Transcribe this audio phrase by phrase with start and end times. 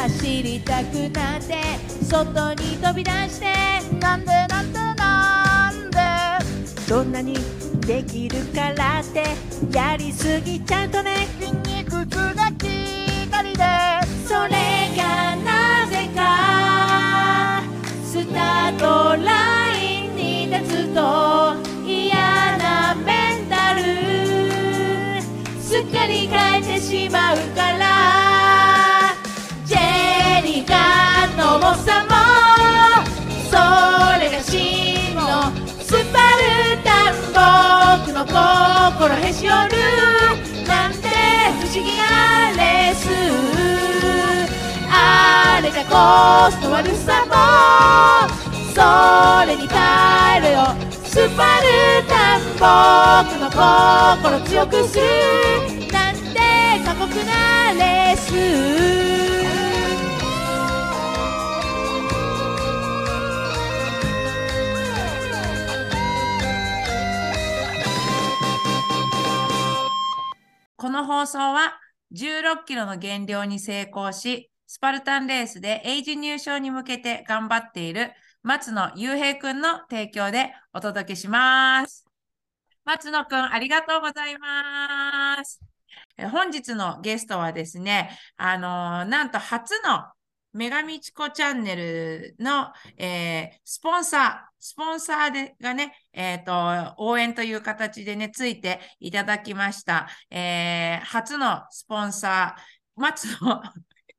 [0.00, 1.60] 走りたくなって
[2.02, 3.52] 外に飛び出して
[3.98, 5.98] なんでなんでなんで。
[6.88, 7.36] どんなに
[7.80, 9.24] できるからって
[9.70, 13.62] やりすぎちゃうとね筋肉痛が光で。
[14.26, 17.62] それがなぜか
[18.02, 22.16] スタートラインに立つと嫌
[22.56, 23.82] なメンタル。
[25.60, 27.99] すっかり変えてしまうから
[31.52, 32.14] 重さも
[33.50, 33.56] そ
[34.20, 35.50] れが真の
[35.82, 37.14] スパルタン
[38.04, 39.78] 僕の心へし折る
[40.68, 41.08] なんて
[41.58, 43.02] 不思議なレース
[44.92, 47.34] あれがコスト悪さも
[48.72, 48.78] そ
[49.44, 50.56] れに耐えろよ
[51.02, 51.66] スパル
[52.06, 55.02] タン僕の心強くする
[55.90, 56.38] なんて
[56.84, 58.89] 過酷なレース
[70.80, 71.78] この放送は
[72.12, 82.06] 16キロの減量に成功し、スパルタンレースでエイジ入賞に向けて頑張っている松野雄平くんの提供でお届けします。
[82.86, 85.60] 松野くん、ありがとうございます。
[86.32, 90.06] 本日のゲストはですね、あのーなんと初の
[90.54, 96.52] 女神チコチャンネルの、えースポンサー、スポンサーでがね、えっ、と、
[96.98, 100.08] 応援という形でね、ついていただきました。
[100.30, 103.62] えー初のスポンサー、松野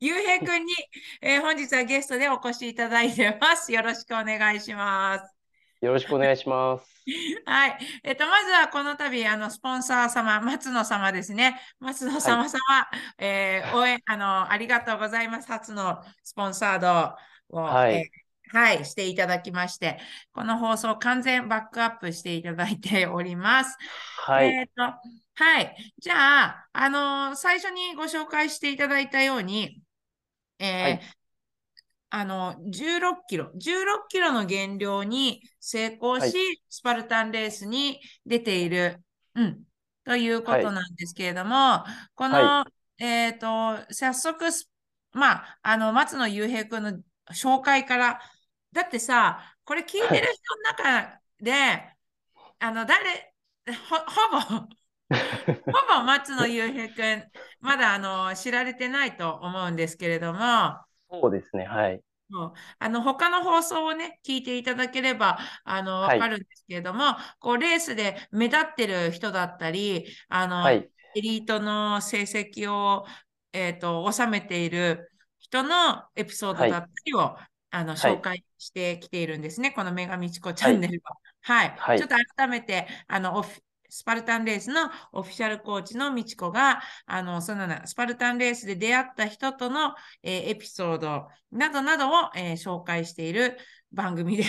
[0.00, 0.72] ゆうへいくんに、
[1.20, 3.72] えー本日はゲストでお越しいただいてます。
[3.72, 5.32] よろしくお願いします。
[5.80, 7.04] よろしくお願いします。
[7.46, 7.78] はい。
[8.02, 11.60] えっと、まずはこの度、あの、スポンサー様、松野様ですね。
[11.78, 12.58] 松野様様、
[13.18, 15.46] えー応援、あの、ありがとうございます。
[15.46, 17.16] 初のスポンサード
[17.56, 18.21] を、はいえー
[18.52, 19.98] はい、していただきまして、
[20.32, 23.76] この放送完全バックアップしていただいております。
[24.26, 24.48] はい。
[24.48, 25.74] えっと、はい。
[25.98, 29.80] じゃあ、あの最初にご紹介していただいたように、
[30.58, 31.00] えーはい
[32.14, 36.32] あの、16キロ、16キロの減量に成功し、はい
[36.68, 39.02] スパルタンレースに出ている、
[39.34, 39.62] うん、
[40.04, 41.84] ということなんですけれども、
[42.14, 42.66] この、は
[42.98, 44.70] えっと、早速ス、
[45.12, 46.92] まあ、あの、松野雄平君の
[47.32, 48.20] 紹介から、
[48.72, 51.94] だってさ、これ聞いてる人の中で、
[52.58, 53.34] あの、誰、
[53.88, 54.66] ほ、 ほぼ、
[55.72, 57.24] ほぼ松野雄平君、
[57.60, 60.78] まだあの知られてないと思うんですけれども、
[61.10, 61.64] そうですね。
[61.64, 62.00] はい。
[62.78, 70.88] あの他の放送をね、聞いていただければあのはいわかるんですけれども、こうレースで目立ってる人だったり、あのはい。
[71.14, 73.04] エリートの成績を、
[73.52, 77.36] えー、と収めている人のエピソードだったりを、
[77.72, 81.16] あのはい紹介してきているんですね、このメガミチコチャンネルは。
[81.40, 81.74] はい。
[81.76, 93.58] はいちょっと改めて、あの、オフスパルタンレースのオフィシャルコーチのみちこが、あの、そのなスパルタンレースで出会った人との、えーエピソードなどなどを、えー紹介している
[93.92, 94.44] 番組で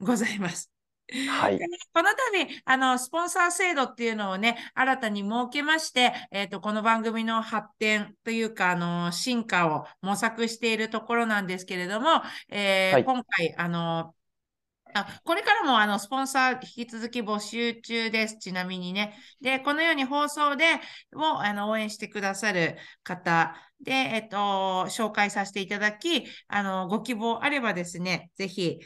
[0.00, 0.75] ございます。
[1.08, 14.14] はいでこの度、あの、スポンサー制度っていうのをね、新たに設けまして、えっと、この番組の発展というか、あの、進化を模索しているところなんですけれども、えーはい今回、あの、
[14.94, 18.38] あこれからもあのスポンサー引き続き募集中です。
[18.38, 19.14] ちなみにね。
[19.40, 20.64] で、このように放送で
[21.12, 28.78] もあの応援してくださる方で、えっと、紹介させていただき、あの、ご希望あればですね、ぜひ、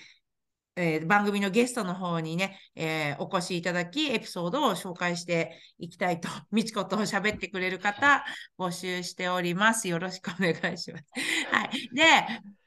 [0.80, 8.24] えー番組のゲストの方にね、えーお越しいただき、エピソードを紹介していきたいと、 みちこと喋ってくれる方、
[8.58, 9.88] 募集しております。
[9.88, 11.04] よろしくお願いします。
[11.52, 11.70] はい。
[11.94, 12.02] で、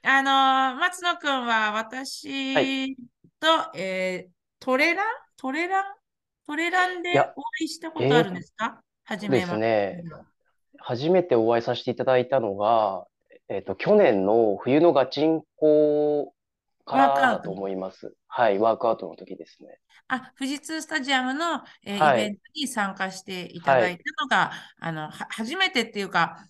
[0.04, 2.96] あのー松野くんは私
[3.40, 5.06] と、えートレラン？
[5.38, 5.84] トレラン？
[6.48, 8.82] トレランでお会いしたことあるんですか？
[9.04, 9.58] はじめですは。
[9.58, 10.04] ね。
[10.78, 13.06] 初めてお会いさせていただいたのが、
[13.50, 16.33] えっと、去年の冬のガチンコ
[16.86, 18.14] からワークアウトだと思います。
[18.28, 18.60] はい。
[18.60, 19.80] ワークアウトの時ですね。
[20.08, 26.50] あ、富士通スタジアムの、えーはいイベントに参加していただいたのが、あの、は初めてっていうか、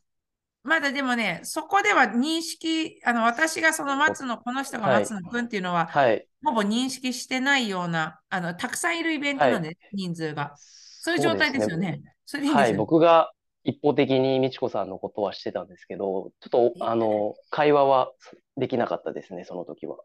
[0.63, 6.25] まだでもね、そこでは認識、あの、私がその松野、この人がはい松野くんっていうのは、はい。
[6.43, 10.55] ほぼ認識してないような、あの、たくさんいるイベントなんで、人数が。
[10.57, 12.01] そういう状態ですよね。
[12.25, 12.73] それでい。
[12.75, 13.31] 僕が
[13.65, 18.11] 一方的に美智子さんのことはしてたんですけど、ちょっと、あの、会話は
[18.55, 19.97] できなかったですね、その時は。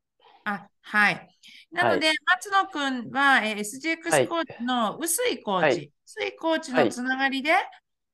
[0.54, 1.28] あ、はい。
[1.72, 7.52] なので、松野くんは、えーは SGX いコーチの臼井コーチ、はい臼井コーチのつながりで、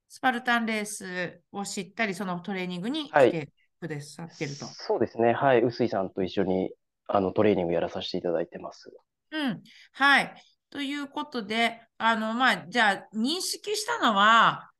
[0.08, 3.48] スパルタンレースを知ったり、そのトレーニングに来はいて
[3.80, 4.66] くださってると。
[4.66, 5.32] そうですね。
[5.32, 5.62] はい。
[5.62, 6.72] 臼井さんと一緒に、
[7.06, 8.92] あの、トレーニングやらさせていただいてます。
[9.30, 9.62] うん。
[9.92, 10.34] はい。
[10.70, 14.70] ということで、あの、まあ、じゃあ、認識したのは、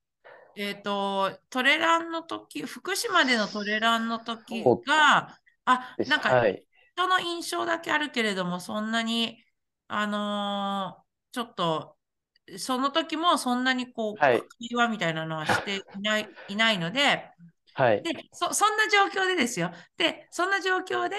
[0.56, 5.96] えっと、トレランの時、福島でのトレランの時が、あ。
[6.06, 6.66] なんか、はい。
[6.94, 9.44] 人の印象だけあるけれども、そんなに、
[9.88, 11.96] あのーちょっと、
[12.58, 17.28] その時もそんなにこう、はい会話みたいなのはしていない、 いないので、
[17.74, 18.02] はい。
[18.02, 19.72] で、そ、そんな状況でですよ。
[19.96, 21.16] で、そんな状況で、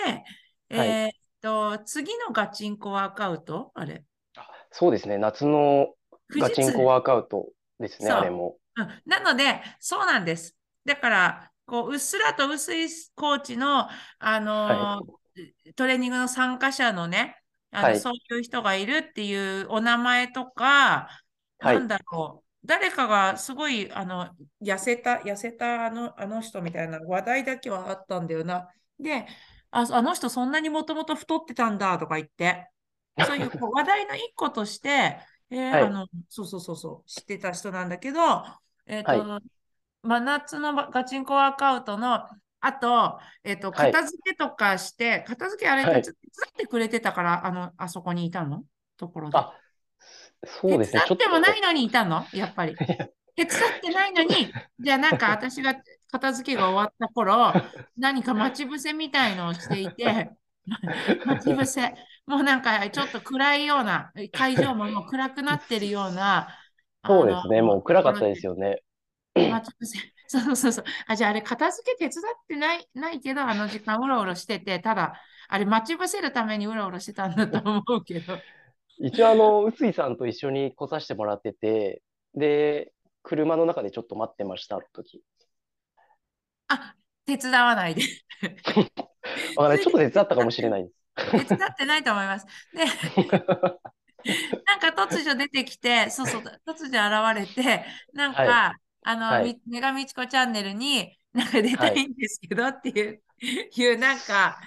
[0.70, 1.12] えーっ
[1.42, 4.06] と、次のガチンコワークアウト、あれ、
[4.72, 5.18] そうですね。
[5.18, 5.94] 夏の
[6.30, 7.50] ガチンコワークアウト
[7.80, 8.58] ですね、あれも。
[8.78, 10.56] うん、なので、そうなんです。
[10.86, 13.90] だから、こう、うっすらと薄いコーチの、
[14.20, 15.25] あのー
[15.76, 17.38] トレーニングの参加者のね、
[17.72, 18.00] あのはい。
[18.02, 21.10] そういう人がいるっていうお名前とか、
[21.60, 21.78] はい。
[21.78, 28.70] なんだろう、誰かがすごい、あの、痩せた、痩せたあの、あの人みたいな話題だけはあったんだよな。
[29.00, 29.28] で、
[29.72, 32.70] あ、あの人そんなにもともと太ってたんだとか言って、
[33.22, 35.86] そういう話題の一個として、 えーはい。
[35.86, 38.20] あの、そうそうそうそう、知ってた人なんだけど、
[38.86, 39.42] えっと、は
[40.04, 42.28] 真夏のガチンコワークアウトの
[42.66, 46.16] あと、えっと、はい片付けとかして、片付けあれはい手伝
[46.50, 48.64] ってくれてたから、あの、あそこにいたの？
[48.98, 49.38] ところで。
[49.38, 49.54] あ、
[50.44, 51.02] そうですね。
[51.02, 52.26] 手伝ってもないのにいたの？
[52.34, 52.76] やっぱり。
[53.38, 55.76] 手伝ってないのに、じゃあなんか私が
[56.10, 57.54] 片付けが終わった頃、
[57.98, 60.32] 何か待ち伏せみたいのをしていて、
[61.26, 61.94] 待ち伏せ、
[62.26, 66.48] もうなんかちょっと暗いような、会場ももう暗くなってるような、
[67.04, 67.62] と そうですね。
[67.62, 68.54] もう暗かったですよ。
[68.54, 68.82] よね。
[69.36, 70.15] 待ち伏せ。
[70.28, 70.86] そうそうそう。
[71.08, 78.38] あ、じゃああれ片付け手伝ってない、ないけど、あの時間うろうろしてて、ただ、あれ待ち伏せるためにうろうろしてたんだと思うけど。
[79.00, 82.02] 一応、あの、臼井さんと一緒に来させてもらってて、
[82.34, 82.94] で、
[83.24, 85.22] 車の中でちょっと待ってました、あの時。
[86.68, 86.96] あ、
[87.26, 88.02] 手伝わないで。
[89.58, 91.32] あれ、 ちょっと手伝ったかもしれないです。
[91.48, 92.46] 手伝ってないと思います。
[92.74, 92.86] で、
[94.66, 98.76] なんか突如出てきて、そうそう、突如現れて、なんか、は
[99.08, 103.22] あの、はいみ女神みちこチャンネルに、 なんか出たいんですけどっていう、
[103.78, 104.58] いう、なんか、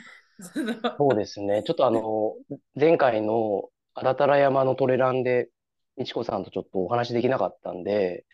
[0.40, 1.64] その、そうですね。
[1.64, 2.36] ちょっとあの、
[2.76, 5.48] 前回の荒田山のトレランで、
[5.96, 8.24] みちこさんとちょっとお話できなかったんで、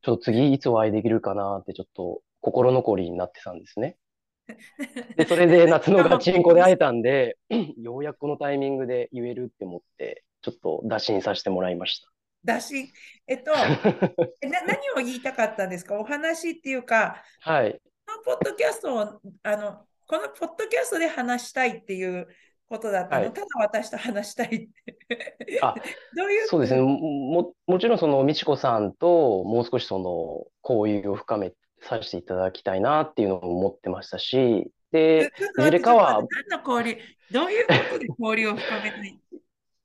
[0.00, 3.98] ちょっと次いつお会いできるかなってちょっと心残りになってたんですね。
[5.16, 7.36] で、それで夏のガチンコで会えたんで、
[7.76, 12.00] ようやくこのタイミングで言えるって思って、ちょっと打診させてもらいまし
[12.44, 12.92] だし、
[13.26, 15.98] えっと、 な何を言いたかったんですか？
[15.98, 17.80] お話っていうか、はい。
[18.06, 22.28] このポッドキャストを、あの、このポッドキャストで話したいっていう
[22.68, 23.32] ことだったの、はい。
[23.32, 25.58] ただ私と話したいって。
[25.62, 25.74] あ、
[26.16, 26.46] どういう？
[26.48, 26.80] そうですね。
[26.82, 37.00] も、ももちろんその、みちこさんともう少しその、交流を深めさせていただきたいなっていうのを思ってましたし、で、いずれかは何の交流、
[37.30, 39.18] どういうことで交流を深めたい？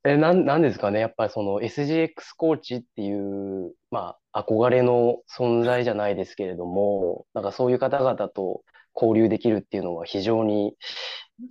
[0.04, 1.00] え、なん、なんですかね？
[1.00, 8.62] やっぱりその SGX コーチっていう、まあ、憧れの存在じゃないですけれども、なんかそういう方々と
[8.94, 10.76] 交流できるっていうのは非常に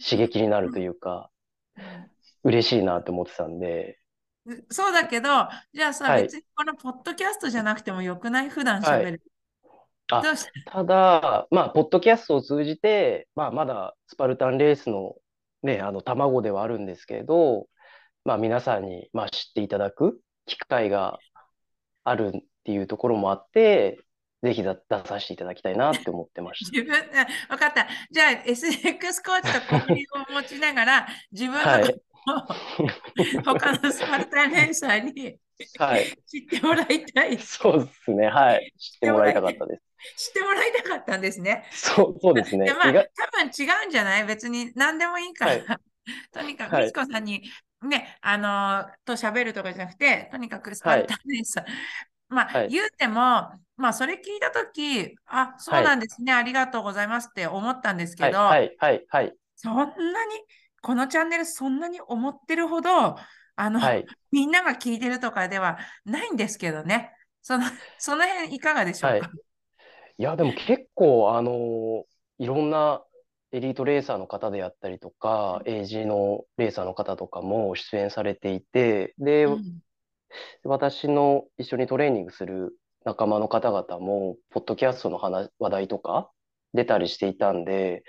[0.04, 1.30] 刺激になるというか、
[2.44, 4.00] 嬉しいなって思ってたんで、
[4.46, 5.30] うんそうだけど、
[5.74, 6.24] じゃあさ、はい。
[6.24, 8.50] 別にこのポッドキャストじゃなくてもよくない？
[8.50, 9.22] 普段喋る。
[10.10, 10.52] あどうして？
[10.66, 15.16] ただ、まあ、ポッドキャストを通じて、まあ、まだスパルタンレースの
[15.64, 17.68] ね、あの、卵ではあるんですけれど、
[18.28, 21.18] まあ、皆さんに、まあ、知っていただく機会が
[22.04, 24.02] あるっていうところもあって、
[24.44, 26.72] ぜひだ出させていただきたいなって思ってました。
[26.72, 27.88] 自分、あ分かった。
[28.12, 32.02] じゃあ、SX コーチと交流を持ちながら、自分のはい
[33.46, 35.38] 他のスパルタンレーサーに
[35.80, 36.06] はい。
[36.28, 37.38] 知ってもらいたい。
[37.38, 38.28] 知そうですね。
[38.28, 38.74] はい。
[38.78, 39.80] 知ってもらいたかったで
[40.18, 40.32] す。
[40.32, 41.64] ってもらいたかったんですね。
[41.72, 42.66] そう、そうですね。
[42.66, 44.26] でまあ、多分違うんじゃない？
[44.26, 45.52] 別に何でもいいから。
[45.52, 45.64] はい
[46.32, 47.44] とにかく、はいみちこさんに、
[47.84, 51.66] ね、あのーと喋るとかじゃなくて、とにかくスパルタンレーサー。
[52.30, 53.14] まあ、はい言うても、
[53.78, 59.34] まあ、それ聞いたとき、あ、そうなんですね、ありがとうございますって思ったんですけはい、ど、はい、はい、はい。
[59.56, 59.92] そんなに、
[60.82, 63.16] このチャンネルそんなに思ってるほど、
[63.56, 64.06] あの、はい。
[64.32, 67.14] みんなが聞いてるとかではないんですけどね。
[67.42, 67.66] その、
[67.98, 69.30] その辺いかがでしょうか？
[70.18, 72.04] いや、でも結構、あの
[72.40, 73.02] いろんな
[73.52, 79.82] エリートレーサーの方であったりとか、AG のレーサーの方とかも出演されていて、で、うん
[80.64, 86.30] 私の一緒にトレーニングする仲間の方々も、ポッドキャストの話、話題とか
[86.74, 88.04] 出たりしていたんで、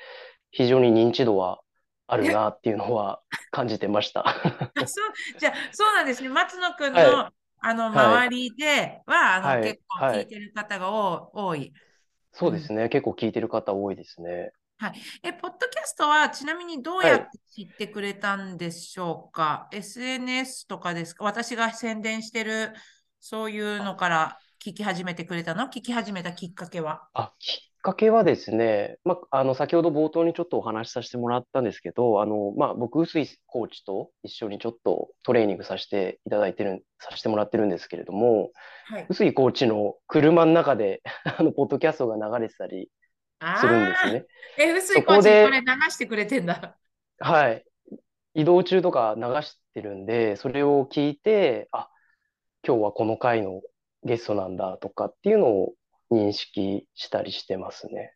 [0.50, 1.60] 非常に認知度は
[2.06, 4.24] あるなっていうのは感じてました。
[4.74, 6.28] あそう、じゃあ、そうなんですね。
[6.28, 11.72] 松野くんの、はいあの、はい周りでは、あの、はい結構はい聞いてる方が多多い。
[12.32, 12.88] そうですね。
[12.88, 14.52] 結構聞いてる方多いですね。
[15.24, 21.24] え、ポッドキャストはちなみにどうやって知ってくれたんでしょうか、?SNS とかですか？
[21.24, 22.72] 私が宣伝してる、
[23.18, 25.64] そういうのから聞き始めてくれたの？
[25.64, 27.08] 聞き始めたきっかけは？
[27.14, 38.50] あ、きっかけはですね、まあ、あの、先ほど冒頭にちょっとお話しさせてもらったんですけど、あの、まあ、僕、臼井コーチと一緒にちょっとトレーニングさせていただいてる、させてもらってるんですけれども、
[38.86, 39.06] はい。
[39.08, 41.02] 臼井コーチの車の中で、
[41.36, 42.88] あの、ポッドキャストが流れてたり
[43.54, 44.26] するんですあね。
[44.58, 46.78] ーえ、薄いコーチこれ流してくれてんだ。
[47.18, 47.64] はい。
[48.34, 51.90] 移動中とか流してるんで、それを聞いて、あ、
[52.66, 53.62] 今日はこの回の
[54.04, 55.74] ゲストなんだとかっていうのを
[56.12, 58.14] 認識したりしてますね。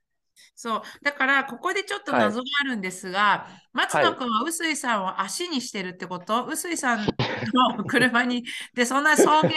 [0.55, 0.83] そう。
[1.03, 6.47] だから、ここでちょっとはい謎があるんですが、松はい野君は臼井さんを足にしてるってこと？
[6.47, 7.07] 臼井さん
[7.77, 9.51] の車に、 で、そんな送迎、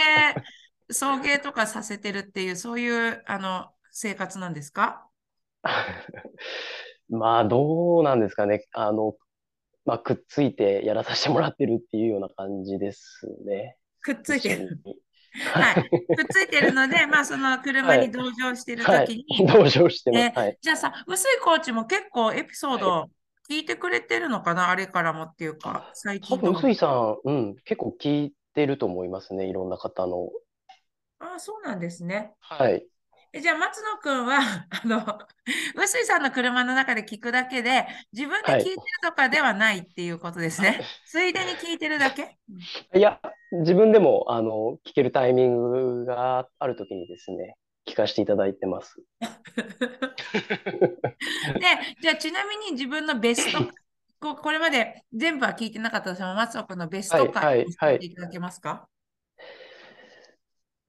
[0.90, 5.08] 送迎とかさせてるっていう、そういう、あの、生活なんですか？
[7.08, 8.66] まあ、どうなんですかね。
[8.72, 9.16] あの、
[9.84, 13.76] まあ、くっついてやらさせてもらってるっていうような感じですね。
[14.00, 14.80] くっついてる。
[15.52, 15.90] はい。
[15.90, 19.06] くっついてるので、 まあ、その車に同乗してるとはい。
[19.06, 20.22] きに、同情してます。
[20.24, 20.58] えはい。
[20.60, 23.10] じゃあさ、臼井コーチも結構エピソード
[23.48, 24.70] 聞いてくれてるのかな？
[24.70, 29.46] あれからもっていうか、最多近の分、臼井さん、うん、結構聞いてると思いますね。
[29.46, 30.30] いろんな方の。
[31.18, 32.32] ああ、そうなんですね。
[32.40, 32.86] はい。
[33.36, 34.38] えじゃあ、松野くんは、
[34.70, 35.00] あの、
[35.74, 40.80] 臼井さんの車の中で聞くだけで、自分で聞いてるとかではないっていうことですね。
[41.06, 42.38] ついでに聞いてるだけ？
[42.94, 43.20] いや、
[43.60, 49.02] 自分でも、あの、聞けるタイミングがあるときにですね、聞かせていただいてます。
[49.20, 49.26] で、
[52.00, 53.58] じゃあ、ちなみに自分のベスト、
[54.18, 58.88] ここれまで全部は聞いてなかったとしても、松野くんのベストはい回を教はいえていただけますか？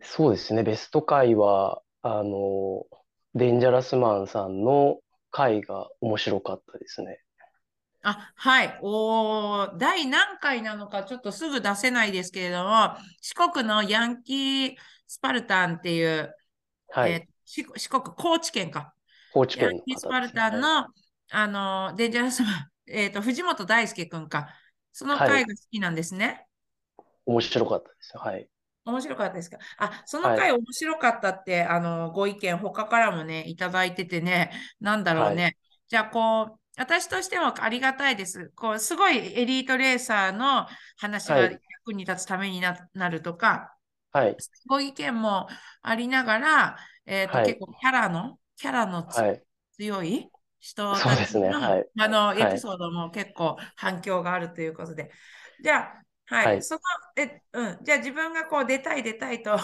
[0.02, 1.82] そうですね、ベスト回は、
[2.20, 2.86] あの、
[3.36, 5.00] デンジャラスマンさんの
[5.32, 7.22] 回が面白かったですね。
[8.04, 8.80] あ、はい。
[8.82, 14.76] おー、第何回なのかちょっとすぐ出せないですけれども、四国のヤンキー
[15.08, 16.34] スパルタンっていう、
[16.90, 17.18] はい。
[17.18, 18.94] えー四四国、高知県か。
[19.30, 20.88] 高知ヤン県の方キースパルタンの、
[21.32, 24.50] あの、デンジャラスマン、えっと、藤本大輔くんか。
[24.94, 26.48] そのはい回が好きなんですね。
[27.28, 28.18] 面白かったです。
[28.18, 28.50] はい。
[28.92, 29.58] 面白かったですか？
[29.78, 35.44] あ、そのはい回面白かったって、あの、ご意見、他からもね、いただいててね、なんだろうね。
[35.46, 35.52] は
[35.88, 38.52] じゃあ、こう、私としてもありがたいです。
[38.56, 40.68] こう、すごいエリートレーサーの
[40.98, 43.76] 話がはい役に立つためにな、なるとか、
[44.12, 44.38] はい。
[44.68, 45.48] ご意見も
[45.82, 49.08] ありながら、えっと、はい結構キャラの、キャラの。
[49.78, 50.30] 強い
[50.60, 55.12] 人たちの、すねはいあの、はいエピソードも結構反響があるということで。
[55.64, 56.68] じゃあ、はい、はい。
[56.68, 56.82] その、
[57.16, 59.58] え、うん、じゃあ自分がこう出たい出たいと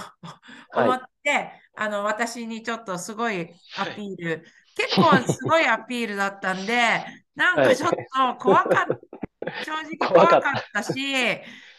[0.72, 0.90] はい。
[0.90, 6.74] 思って、あの、私にちょっとすごいアピール、結構すごいアピールだったんで、
[7.36, 8.98] なんかちょっと怖かった、
[9.62, 10.84] 正直怖かった。
[10.84, 11.00] し、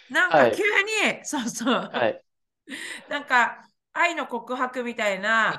[0.09, 0.51] なんかはい。
[0.51, 0.63] 急
[1.11, 2.25] に、そうそう、はい。
[3.09, 5.57] なんか愛の告白みたいな、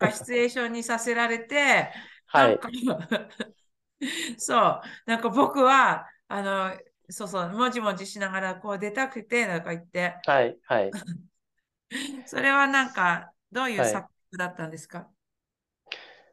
[0.00, 1.90] なんかシチュエーションにさせられて、
[2.26, 2.56] はい。
[2.56, 2.68] なんか
[4.38, 6.78] そう、なんか僕は、あの、
[7.10, 10.58] そうそう、もじもじしながらこう出たくて、なんか言って、はい。
[10.64, 10.96] はい。
[12.26, 15.10] それはなんか、どういうはい作曲だったんですか？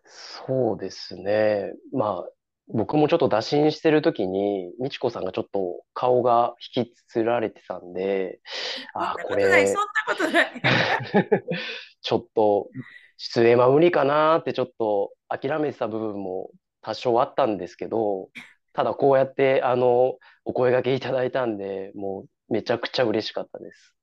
[0.06, 1.74] そうですね。
[1.94, 2.30] まあ、
[2.68, 8.42] 僕もちょっと打診してるときに、美智子さんがちょっと顔が引きつられてたんで、
[8.94, 10.62] あー、これそん、なことない。
[12.01, 12.72] ちょっと、
[13.18, 16.51] 出演は無理かなってちょっと諦めてた部分も
[16.82, 18.30] 多少あったんですけど、
[18.74, 23.95] ただこうやって、あの、お声掛けいただいたんで、もうめちゃくちゃ嬉しかったです。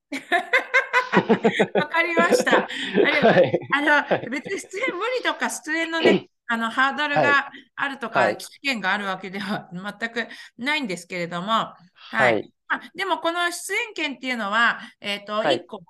[1.75, 2.64] わかりました。
[2.64, 3.61] あれはい。
[3.75, 10.26] あの、別に出演無理とか出演のね、あの、ハードルがあるとか、はい危険があるわけでは全く
[10.57, 12.52] ないんですけれども、ははいい。
[12.68, 15.80] まあ、でも、この出演権っていうのは、えっと、はい一個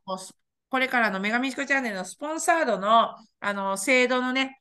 [0.71, 4.61] これからの女神チコチャンネルのスポンサードの、あの、制度のね、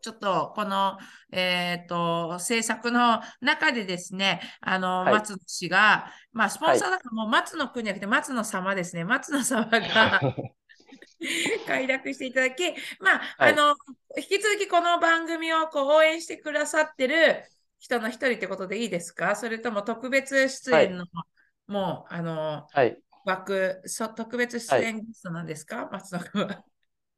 [0.00, 0.98] ちょっと、この、
[1.30, 9.04] えっと、制作の中でですね、あの、はい松野氏が、まあ、スポンサーだからもう松野くんじゃなくて、松野様ですね。
[9.04, 10.20] 松野様が、
[11.66, 12.62] 快諾していただき、
[13.00, 13.76] まあ、はいあの、
[14.16, 17.44] 引き続きこの番組をこう応援してくださってる
[17.78, 19.36] 人の一人ってことでいいですか？
[19.36, 21.04] それとも特別出演の、
[21.66, 22.98] もう、あの、はい。
[23.24, 26.64] 枠、そ特別出演ゲストなんですか、松野君は。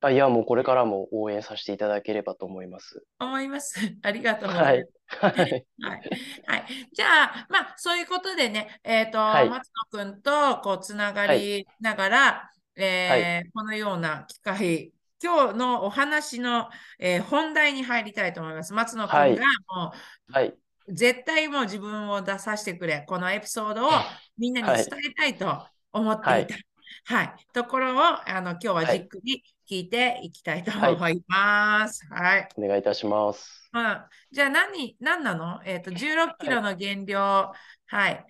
[0.03, 3.05] あ、いや、もうこれからも応援させていただければと思います。
[3.21, 3.79] 思います。
[4.03, 5.25] ありがとうございます。
[5.25, 5.33] はい。
[5.37, 5.67] はい。
[5.81, 6.11] はい。
[6.47, 6.89] はい。
[6.93, 14.93] じゃあ、まあ、そういうことでね、えっ、と、はい松野くんと、こう、つながりながら、えーこのような機会
[15.23, 16.69] 今日のお話の、
[16.99, 18.73] えー本題に入りたいと思います。
[18.73, 19.93] 松野君がはいも
[20.33, 20.49] はい。
[20.49, 23.05] う絶対もう自分を出させてくれ。
[23.07, 23.91] このエピソードを
[24.37, 26.57] みんなに伝えたいと思っていた。
[27.05, 27.47] ははいい。
[27.53, 32.07] ところをあの今日はじっくり聞いていきたいと思います。
[32.11, 32.49] はい。
[32.57, 33.71] お願いいたします。
[33.73, 33.99] うん、
[34.31, 35.61] じゃあ何、何なの？
[35.65, 37.53] えっ、と、16キロの減量。
[37.87, 38.27] はい。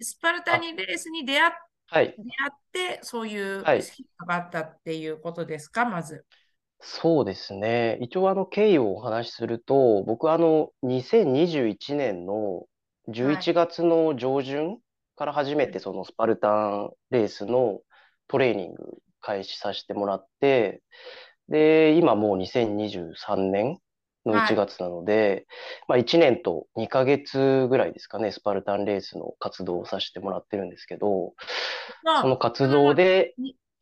[0.00, 1.52] スパルタニレースに出会っ
[1.86, 2.14] はい。
[2.16, 6.24] 出会って、そういうはいヒットがあったっていうことですか、まず。
[6.80, 7.98] そうですね。
[8.00, 12.64] 一応あの経緯をお話しすると、僕はあの2021年の
[13.08, 14.78] 11月の上旬
[15.16, 17.80] から初めてそのスパルタンレースの
[18.28, 20.82] トレーニング開始させてもらって、
[21.48, 23.78] で、今もう2023年
[24.26, 25.46] の1月なので、
[25.88, 31.34] まあ1年と2ヶ月ぐらいですかね、スパルタンレースの活動をさせてもらってるんですけど、
[32.22, 33.34] その活動で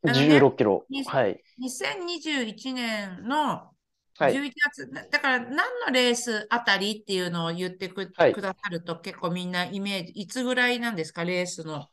[0.05, 3.72] あのね？16キロに、はい、2021年の
[4.17, 11.87] はい、11月、だだから何のレースあたりっていうのを言ってく,、はいくださると結構みんなイメージ、いつぐらいなんですか、レースの。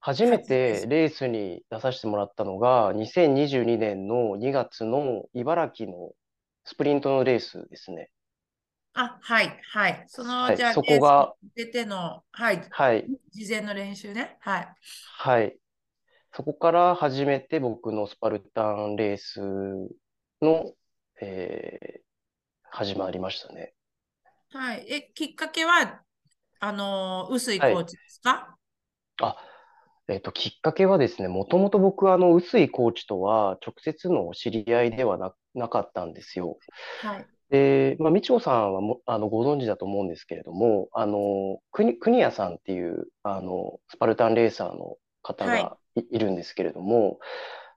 [0.00, 6.12] 初めてレースに出させてもらったのが、2022年の2月の茨城の
[6.64, 8.10] スプリントのレースですね。
[8.94, 10.04] あ、はい、はい。
[10.08, 14.36] その、はいじゃあ、そこが出ての、はい、はい、事前の練習ね。
[14.40, 14.68] はい。
[15.18, 15.56] はい。
[16.32, 19.40] そこから初めて僕のスパルタンレース
[20.42, 20.72] の、
[21.20, 21.98] えー
[22.70, 23.72] 始まりましたね。
[24.52, 24.86] はい。
[24.88, 26.02] え、きっかけは、
[26.60, 28.56] あのー、臼井コーチですか？
[29.20, 29.36] あ、
[30.06, 36.58] えっと、きっかけはですね、もともと僕、あの、臼井コーチとは直接の知り合いではな、なかったんですよ。
[37.02, 37.26] はい。
[37.50, 47.18] で、まあ、みちおさんはも、あの、ご存知だと思うんですけれども、あの、くに、国谷さんっていう、あの、スパルタンレーサーの方はいがい、いるんですけれども、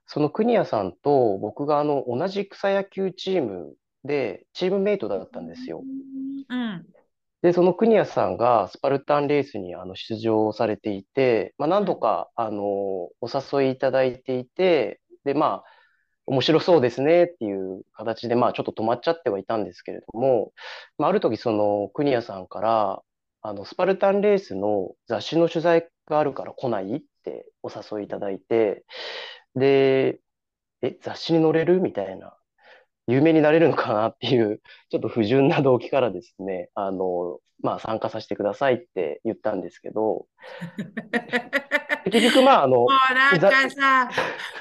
[0.06, 5.82] その国谷さんと僕が、あの、同じ草野球チームで、チームメイトだったんですよ。
[6.48, 6.86] うん。
[7.42, 15.64] で、その国谷さんがスパルタンレースにあの出場されていて、まあ、何度かあのお誘いいただいていて、で、まあ、
[16.26, 20.52] 面白そうですねっていう形で、まあ、ちょっと止まっちゃってはいたんですけれども、
[20.98, 23.02] まあ、ある時、その国谷さんから、
[23.44, 28.84] あのスパルタンレースの雑誌の取材があるから来ないってお誘いいただいて、
[29.56, 30.20] で、
[30.82, 31.80] え、雑誌に載れる？
[31.80, 32.36] みたいな。
[33.08, 34.60] 有名になれるのかなっていう、
[34.90, 40.26] ちょっと不純な動機からですね、あの、まあ、参加させてくださいって言ったんですけど、
[42.04, 44.10] で結局、まあ、あの、 もうなんかさ、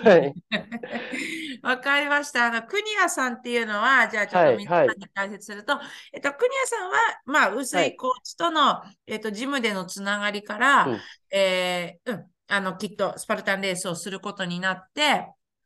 [0.03, 0.33] はい、
[1.63, 2.47] わかりました。
[2.47, 5.79] あの、国谷さんっていうのは、じゃあちょっはいと皆さんに解説すると、
[6.13, 10.99] えっと、国谷さんは、まあ、臼井コーチとの、えっと、ジムでのつながりから、うん。
[11.31, 15.25] えーうん、あの、きっとスパルタンレースをすることになって、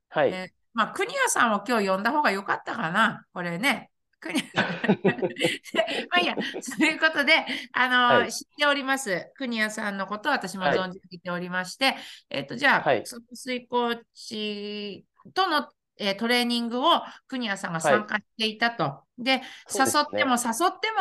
[0.10, 3.90] はい、えーまあ、国谷さんを今日呼んだ方が良かったかな、これね。
[4.20, 8.34] 国谷 でまあいいや、そういうことで、あの、はい。
[8.34, 9.32] 知っております。
[9.36, 10.78] 国谷さんのことを私もはい。
[10.78, 11.96] 存じ上げておりまして、
[12.30, 13.06] えっと、じゃあ、はい。
[13.06, 19.04] その水コーチとの、えートレーニングを国谷さんが参加していたと。
[19.18, 20.98] で、そうで誘っても誘っても、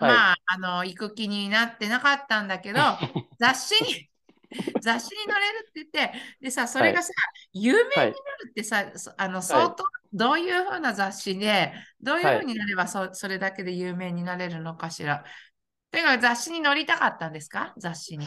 [0.00, 2.80] まあ、あの、行く気になってなかったんだけど、
[3.38, 4.09] 雑誌に、
[4.82, 7.12] 雑誌に載れるって言って、でさ、それがさ、
[7.52, 8.12] 有名になる
[8.50, 15.24] ってさ、そあの、相当、どういうふうな雑誌で、どういうふうになればそ、それだけで有名になれるのかしら。
[15.90, 17.74] というか、雑誌に載りたかったんですか？
[17.76, 18.26] 雑誌に。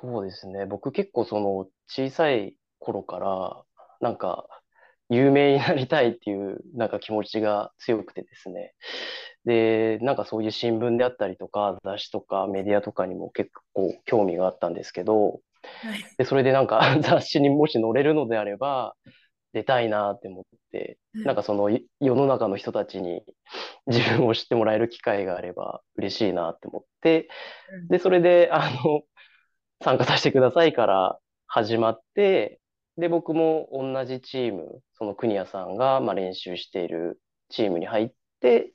[0.00, 0.66] そうですね。
[0.66, 3.62] 僕結構その小さい頃から、
[4.00, 4.46] なんか
[5.08, 8.74] 有名になりたいっていうなんか気持ちが強くてですね。
[9.44, 15.40] で、なんかそういう新聞であったりとか雑誌とかメディアとかにも結構興味があったんですけど、
[15.82, 16.04] はい。
[16.18, 18.94] で、それでなんか 雑誌にもし載れるのであれば
[19.52, 23.22] 出たいなって思って、なんかそのい世の中の人たちに
[23.86, 27.28] 自分を知ってもらえる機会があれば嬉しいなって思って、
[27.72, 27.88] うん。
[27.88, 29.02] で、それで、あの、
[29.82, 32.60] 参加させてくださいから始まって、
[32.96, 38.72] で、僕も同じチーム、その国谷さんが、まあ、練習しているチームに入って、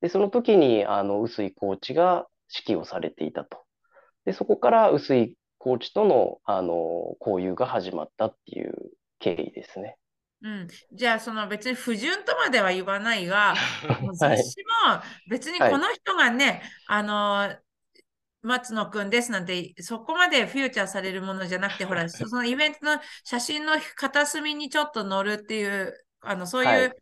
[0.00, 2.26] で、その時に、あの、臼井コーチが
[2.66, 3.64] 指揮をされていたと。
[4.24, 8.74] で、そこから臼井コーチとの、あの、交流が始まったっていう
[9.18, 9.96] 経緯ですね。
[10.40, 13.54] うん、じゃあ、その別に不純とまでは言わないが。
[14.14, 14.56] 雑誌
[14.86, 17.56] も別にこの人がね、あの、
[18.42, 26.94] 松野くんですなんて、そこまでフューチャーされるものじゃなくて、ほら、そそのイベントの写真の片隅にちょっと載るっていう、あの、そうはいいう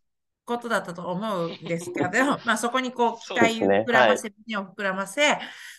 [0.47, 2.11] ことだったと思うんですけど、
[2.47, 5.39] まあそこにこう期待を膨らませ、胸を膨らませ、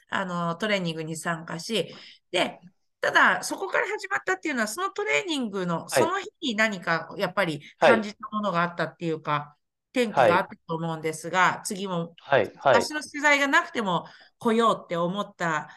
[0.10, 1.96] あの、トレーニングに参加し、
[2.32, 2.60] で、
[3.02, 5.90] ただ、そこから始まったっていうのは、そのトレーニングの、はい。
[5.90, 9.56] その日に何かやっぱりはい感じたものがあったっていうか、
[9.94, 10.30] 転機はい。
[10.30, 14.06] があったと思うんですが、次もはい、はい、私の取材がなくても
[14.40, 15.70] 来ようって思った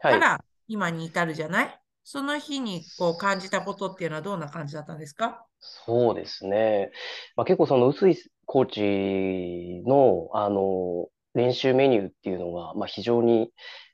[0.00, 0.14] はい。
[0.14, 1.78] から今に至るじゃない？
[2.04, 5.46] その日にこう感じたことっていうのはどんな感じだったんですか？
[5.60, 6.90] そうですね。
[7.36, 8.16] まあ、結構その臼井
[8.52, 13.50] コーチの、あの、練習メニューっていうのが、まあ、非常に、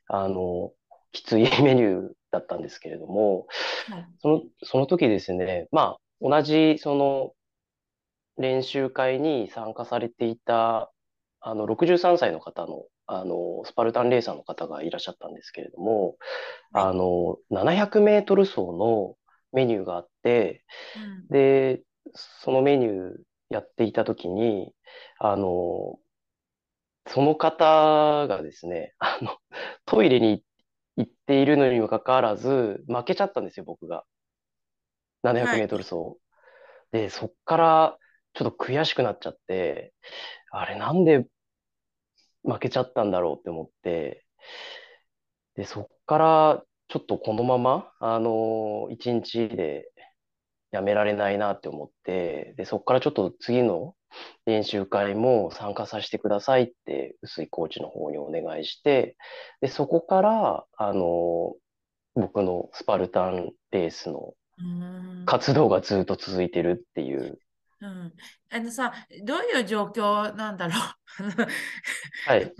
[0.09, 0.73] あの、
[1.13, 3.47] きついメニューだったんですけれども、
[3.89, 4.07] はい。
[4.21, 7.31] その、その時ですね、まあ、同じ、その、
[8.35, 10.91] 練習会に参加されていた、
[11.39, 16.17] あの、63歳の方の、あの、スパルタンレーサーの方がいらっしゃったんですけれども、
[16.73, 16.83] はい。
[16.83, 19.15] あの、700メートル走の
[19.53, 20.65] メニューがあって、
[20.97, 21.27] うん。
[21.29, 21.81] で、
[22.13, 24.73] そのメニューやっていたときに、
[25.19, 25.99] あの、
[27.07, 29.37] その方がですね、あの、
[29.85, 30.43] トイレに
[30.97, 34.05] 行っているのにもかかわらず、負けちゃったんですよ、僕が。
[35.23, 36.17] 700メートル走。
[36.91, 37.97] で、そっから
[38.33, 39.93] ちょっと悔しくなっちゃって、
[40.51, 41.25] あれなんで
[42.43, 44.25] 負けちゃったんだろうって思って、
[45.55, 49.91] で、そっからちょっとこのまま、あの、一日で
[50.71, 53.95] やめられないなって思って、で、そっからちょっと次の
[54.45, 59.15] 練習会も参加させてくださいって、臼井コーチの方にお願いして、
[59.61, 61.55] で、そこから、あの、
[62.15, 65.23] 僕のスパルタンレースのうん。
[65.25, 67.39] 活動がずっと続いてるっていう。
[67.81, 68.13] うん。
[68.49, 72.29] あのさ、どういう状況なんだろう。
[72.29, 72.53] はい、 ね、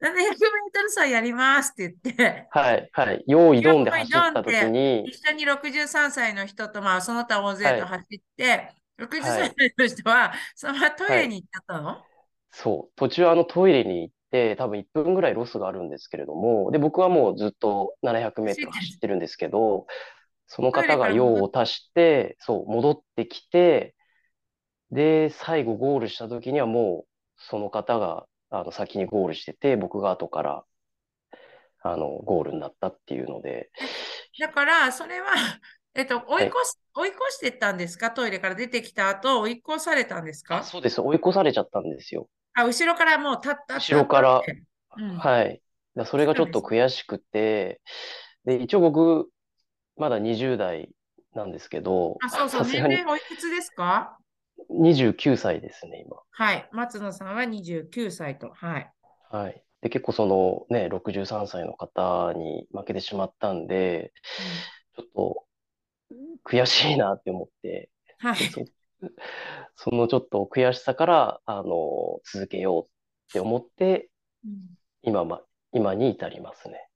[0.00, 3.24] 700メートル走やりますって言って、はい、はい。
[3.26, 9.56] 用意ドンで走った時に、一緒に63歳の人と、まあ、その他大勢と走って、63はい。
[9.56, 12.04] 歳の人は、そのままトイレに行っちゃったの、
[12.52, 19.86] そう、途中あのトイレに行って、多分1分ぐらいロスがあるんですけれども、で、僕はもうずっと700メートル走ってるんですけど、
[20.46, 23.94] その方が用を足して、そう、戻ってきて、
[24.90, 27.08] で、最後ゴールした時にはもう、
[27.38, 30.64] その方が、あの、先にゴールしてて、僕が後から、
[31.82, 33.70] あの、ゴールになったっていうので、
[34.38, 35.28] だから、それは、
[35.94, 38.10] えっと、追い越し、追い越してったんですか？
[38.10, 40.58] トイレから出てきた後、追い越されたんですか？
[40.58, 41.00] あ、そうです。
[41.00, 42.28] 追い越されちゃったんですよ。
[42.54, 43.74] あ、後ろからもう立った。
[43.76, 44.42] 後ろから
[44.96, 45.62] うんはい。
[45.96, 47.80] だそれがちょっと悔しくて、
[48.44, 49.28] で、一応僕、
[49.96, 50.90] まだ20代
[51.34, 54.19] なんですけど、あ、そうそう、年齢おいくつですか？
[54.68, 56.16] 29歳ですね、今。
[56.30, 56.68] はい。
[56.72, 58.50] 松野さんは29歳と。
[58.50, 58.92] はい。
[59.30, 59.64] はい。
[59.80, 64.12] で、結構そのね、63歳の方に負けてしまったんで、
[64.96, 65.46] ちょっと
[66.44, 68.38] 悔しいなって思って、はい。
[68.38, 68.64] でそ、
[69.76, 72.88] そのちょっと悔しさから、あの、続けようっ
[73.32, 74.10] て思って、
[74.44, 75.40] うん今ま、
[75.72, 76.88] 今に至りますね。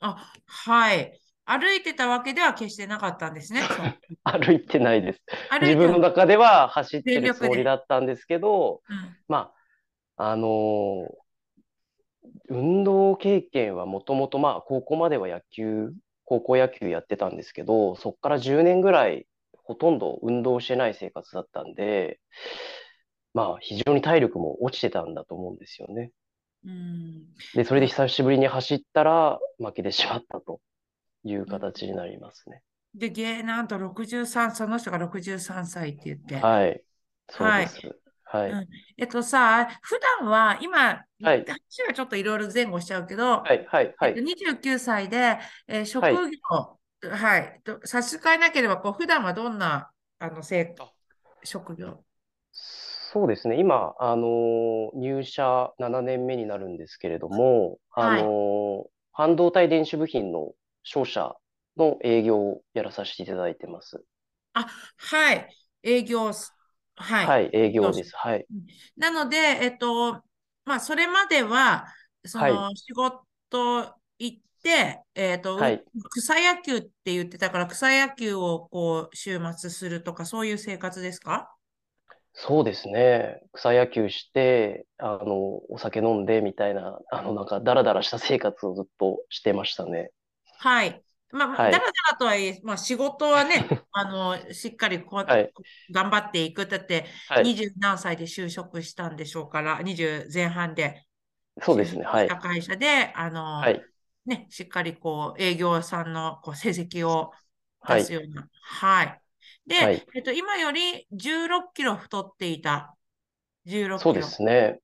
[0.00, 1.20] あ、はい。
[1.46, 3.60] 歩いてたわけでは決してなかったんですね。
[4.24, 5.22] 歩いてないです。
[5.62, 9.52] 自分の中では走ってるつもりだったんですけど、うんま
[10.16, 11.26] あ、あのー
[12.48, 15.92] 運動経験はもともとまあ高校までは野球、
[16.24, 19.26] 高校野球やってたんですけど、そこから10年ぐらい
[19.64, 22.20] ほとんど運動してない生活だったんで、
[23.34, 26.12] まあ非常に体力も落ちてたんだと思うんですよね。
[26.64, 30.60] うんで、それで久しぶりに走ったら負けてしまったと
[31.30, 32.62] いう形になりますね。
[32.94, 36.36] で、ゲーなんと63、その人が63歳って言って。
[36.40, 36.82] はい。
[37.28, 37.98] そうです。
[38.24, 38.50] はい。
[38.52, 44.22] うんえっとさ、普段は今、はい話はちょっといろいろ前後しちゃうけど、はい、はい、はえっとい。
[44.22, 46.78] 29歳で、えー職業、
[47.10, 50.92] はい、と差し支えなければ、こう普段はどんなあのせいあ
[51.44, 52.04] 職業？
[52.52, 53.58] そうですね。
[53.60, 60.52] 今、あの、入社7年目になるんですけれども、あはいの、半導体電子部品の
[60.86, 61.34] 商社
[61.76, 64.02] の営業をやらさせていただいてます。
[64.96, 65.48] はい、
[65.82, 66.54] 営業す、
[66.96, 67.26] はい。
[67.26, 68.12] はい、営業です。
[68.16, 68.46] はい。
[68.96, 70.22] なので、えっと、
[70.64, 71.86] まあ、それまでは、
[72.24, 81.52] その、は仕事行って、えっと、はい草野球って言ってたから、草野球をこう、週末するとか、そういう生活ですか？
[82.34, 83.40] そうですね。
[83.52, 85.36] 草野球して、あの、
[85.72, 90.10] お酒飲んでみたいな、あの、なんか、ダラダラした生活をずっとしてましたね。
[90.58, 91.04] はい。
[91.30, 95.52] まあ、はいだらだらとはいえ、まあ、仕事はね、 あの、しっかりこう、はい
[95.92, 96.66] 頑張っていく。
[96.66, 97.52] だって、はい。
[97.52, 101.06] 20何歳で就職したんでしょうから、20前半で
[101.62, 102.04] そうですね。
[102.04, 103.86] はい会社で、あの、はい。
[104.26, 107.32] ね、しっかりこう、営業さんのこう成績を
[107.80, 108.14] はい出す。
[108.14, 108.48] ような。
[108.62, 109.22] はい。
[109.66, 112.96] で、はいえっと、今より16キロ太っていた。
[113.64, 114.36] 16そうでキロ。
[114.36, 114.80] すね。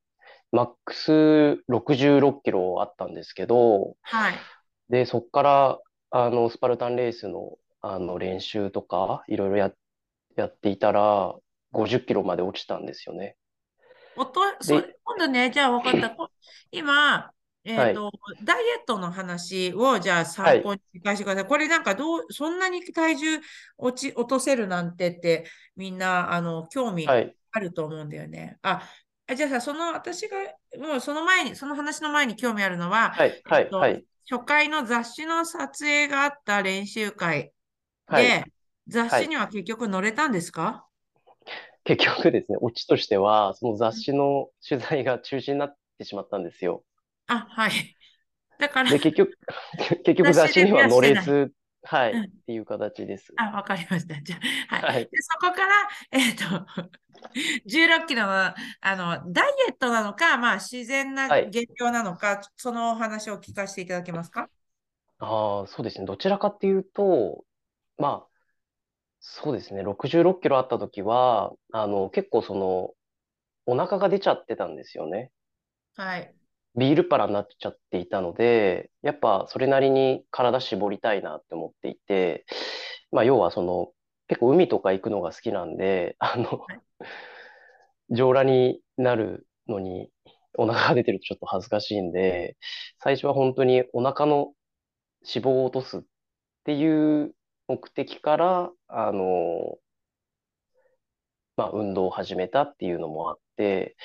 [0.52, 4.48] マックス66キロあったんですけど、はい。
[4.88, 9.72] で、そこから、あの、スパルタンレースの、あの、練習とか、いろいろや、
[10.36, 11.34] やっていたら、
[11.72, 13.36] 50キロまで落ちたんですよね。
[14.16, 16.10] おと、そ今度ね、じゃあ分かった。
[16.10, 16.28] こ
[16.70, 17.30] 今、
[17.64, 18.10] えはい、っと、
[18.44, 21.46] ダイエットの話をじゃあはい、参考に聞かせてください。
[21.46, 23.38] これなんかどう、そんなに体重
[23.78, 28.58] 落ち、落とせるなんてってみんな、あの、興味はい、あると思うんだよね。
[28.62, 28.82] あ、
[29.26, 30.36] あじゃあさ、その私が、
[30.78, 37.52] もうその前に、その話の前に興味あるのは、はい、はい、はえっと、い、初回の雑誌の撮影があった練習会
[38.06, 38.52] はい、で、
[38.88, 39.24] 雑はい。
[39.24, 40.88] 誌には結局載れたんですか？
[41.84, 46.84] 結局ですね、オチとしては、その雑誌の取材が中止になってしまったんですよ。
[47.26, 47.96] あ、はい。
[48.58, 49.38] だから、で、結局、
[50.04, 51.12] 結局雑誌には載してない。
[51.12, 51.52] れず、
[51.84, 53.32] はい、っうんていう形です。
[53.36, 54.20] あ、わかりました。
[54.22, 54.36] じゃ
[54.70, 54.86] あ、はい。
[54.86, 55.10] はい。
[55.10, 55.74] で、そこから、
[56.12, 56.44] えっと、
[57.66, 58.32] 16キロの、
[58.80, 61.52] あの、ダイエットなのか、まあ、自然なはい。
[61.52, 64.50] 減量なのか、そのお話を聞かせていただけますか？
[65.18, 66.06] ああ、そうですね。
[66.06, 67.44] どちらかっていうと、
[67.98, 68.30] まあ、
[69.20, 69.82] そうですね。
[69.84, 72.94] 66キロあった時は、あの、結構その、
[73.66, 75.32] お腹が出ちゃってたんですよね。
[75.94, 76.34] はい。
[76.76, 82.46] ビールパラになっちゃっていたので、やっぱそれなりに体絞りたいなって思っていて、
[83.10, 83.92] まあ、要はその、
[84.28, 86.66] 結構海とか行くのが好きなんで、あの、
[88.10, 90.10] 上裸になるのに、
[90.58, 92.56] お腹が出てるとちょっと恥ずかしいんで、
[92.98, 94.52] 最初は本当にお腹の
[95.22, 96.02] 脂肪を落とすっ
[96.64, 97.34] ていう
[97.68, 99.78] 目的から、あの、
[101.56, 103.96] まあ、運動を始めたっていうのもあって、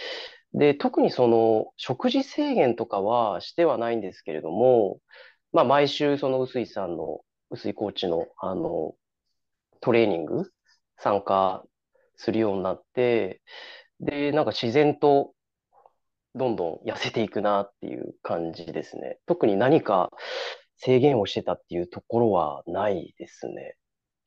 [0.58, 5.00] で、特にその、食事制限とかはしてはないんですけれども、
[5.54, 8.96] まあ、毎週その臼井さんの、臼井コーチの、あの、
[9.82, 10.52] トレーニング
[10.98, 11.64] 参加
[12.16, 13.42] するようになって、
[14.00, 15.34] で、なんか自然と
[16.36, 19.20] どんどん痩せていくなっていう感じですね。
[19.26, 20.12] 特に何か
[20.78, 23.76] 制限をしてたっていうところはないですね。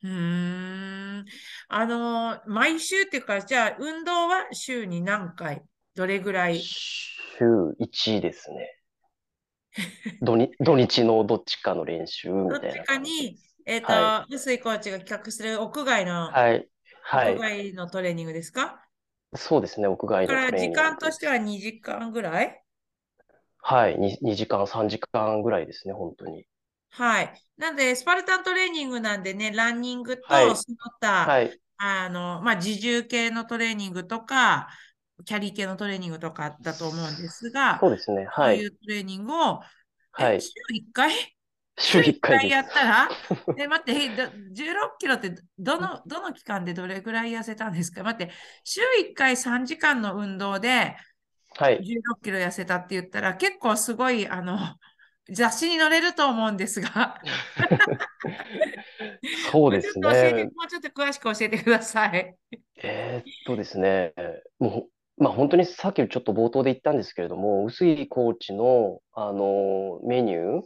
[0.03, 1.25] うん。
[1.67, 5.61] あの、毎週っていうか、じゃあ、運動は週に何回
[6.01, 6.57] どれぐらい？
[6.57, 8.75] 週1ですね。
[10.21, 13.55] 土日、土日のどっちかの練習みたいどっちかに、す。
[13.65, 14.27] えっと、はい。
[14.29, 16.67] 臼井コーチが企画する屋外の、はい。
[17.03, 17.37] は屋い。
[17.37, 18.87] 外のトレーニングですか？
[19.35, 19.87] そうですね。
[19.87, 21.45] 屋外のトレーニン間としてはグです。
[21.45, 22.63] 2時間ぐらい？
[23.59, 23.97] はい。
[23.97, 25.93] 2、2時間、3時間ぐらいですね。
[25.93, 26.45] 本当に。
[26.89, 27.41] はい。
[27.57, 30.55] なんで、スパルタントレーニングなんでね、ランニングと、はい。
[30.55, 31.61] その他、はい。
[31.77, 34.69] あの、まあ、自重系のトレーニングとか、
[35.25, 38.27] キャリー系のトレーニングとかだと思うんですが、そうですね。
[38.35, 38.57] そうはい。
[38.59, 39.61] いうトレーニングを、
[40.19, 40.41] え、はい。
[40.41, 41.11] 週1回？
[41.79, 42.59] 週週1 1回や。
[42.61, 43.09] ったら、
[43.57, 48.03] え、待って、えど16キロってどの、どの期間でどれぐらい痩せたんですか？
[48.03, 50.95] 待って、週1回3時間の運動で
[51.57, 51.79] はい。
[51.83, 54.57] 16キロ痩せたって言ったら、結構すごい、あの、
[55.29, 57.21] 雑誌に載れると思うんですが、
[59.51, 60.49] そうですね。
[60.55, 62.35] もうちょっと詳しく教えてください。
[62.83, 64.13] えーっとですね。
[64.59, 64.89] もう、
[65.21, 70.61] まあ本当にさっきちょっと冒頭で言ったんですけれども、臼井コーチの、あの、メニュー、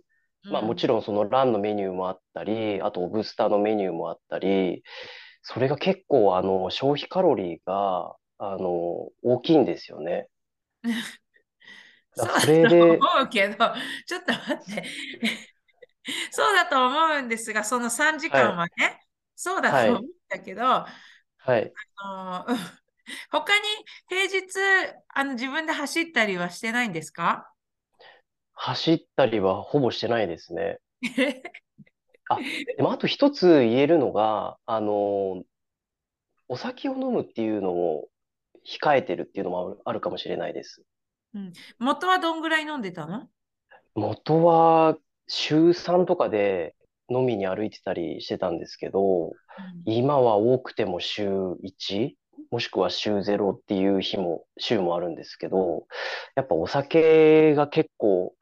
[0.50, 0.78] まあもうん。
[0.78, 4.84] ちろんそのランのメニューもあったり、あとブースターのメニューもあったり、
[5.44, 8.70] それが結構あの消費カロリーがあの
[9.24, 10.30] 大きいんですよね。
[12.14, 12.86] そそうだと
[13.20, 13.56] 思うけど、
[14.08, 14.84] ちょっと待って。
[16.32, 19.02] そうだと思うんですが、その3時間はい、はね、
[19.36, 20.88] そうだと思うんはい、だけど、あ
[21.38, 21.76] はい。
[22.04, 22.46] の
[23.32, 23.66] 他に
[25.18, 27.50] あの自分で走ったりはしてないんですか？
[28.54, 30.80] 走ったりはほぼしてないですね。
[32.30, 32.38] あ、
[32.78, 35.44] でもあと一つ言えるのが、あの、
[36.48, 38.10] お酒を飲むっていうのを
[38.66, 40.84] 控えてるっていうのもあるあるかもしれないです。
[41.34, 43.30] うん、元はどんぐらい飲んでたの？
[43.94, 44.98] 元は
[45.28, 46.76] 週3とかで
[47.10, 49.34] 飲みに歩いてたりしてたんですけど、うん
[49.86, 52.12] 今は多くても週1、
[52.52, 55.88] もしくは週0っていう日も、週もあるんですけど、
[56.36, 58.36] やっぱお酒が結構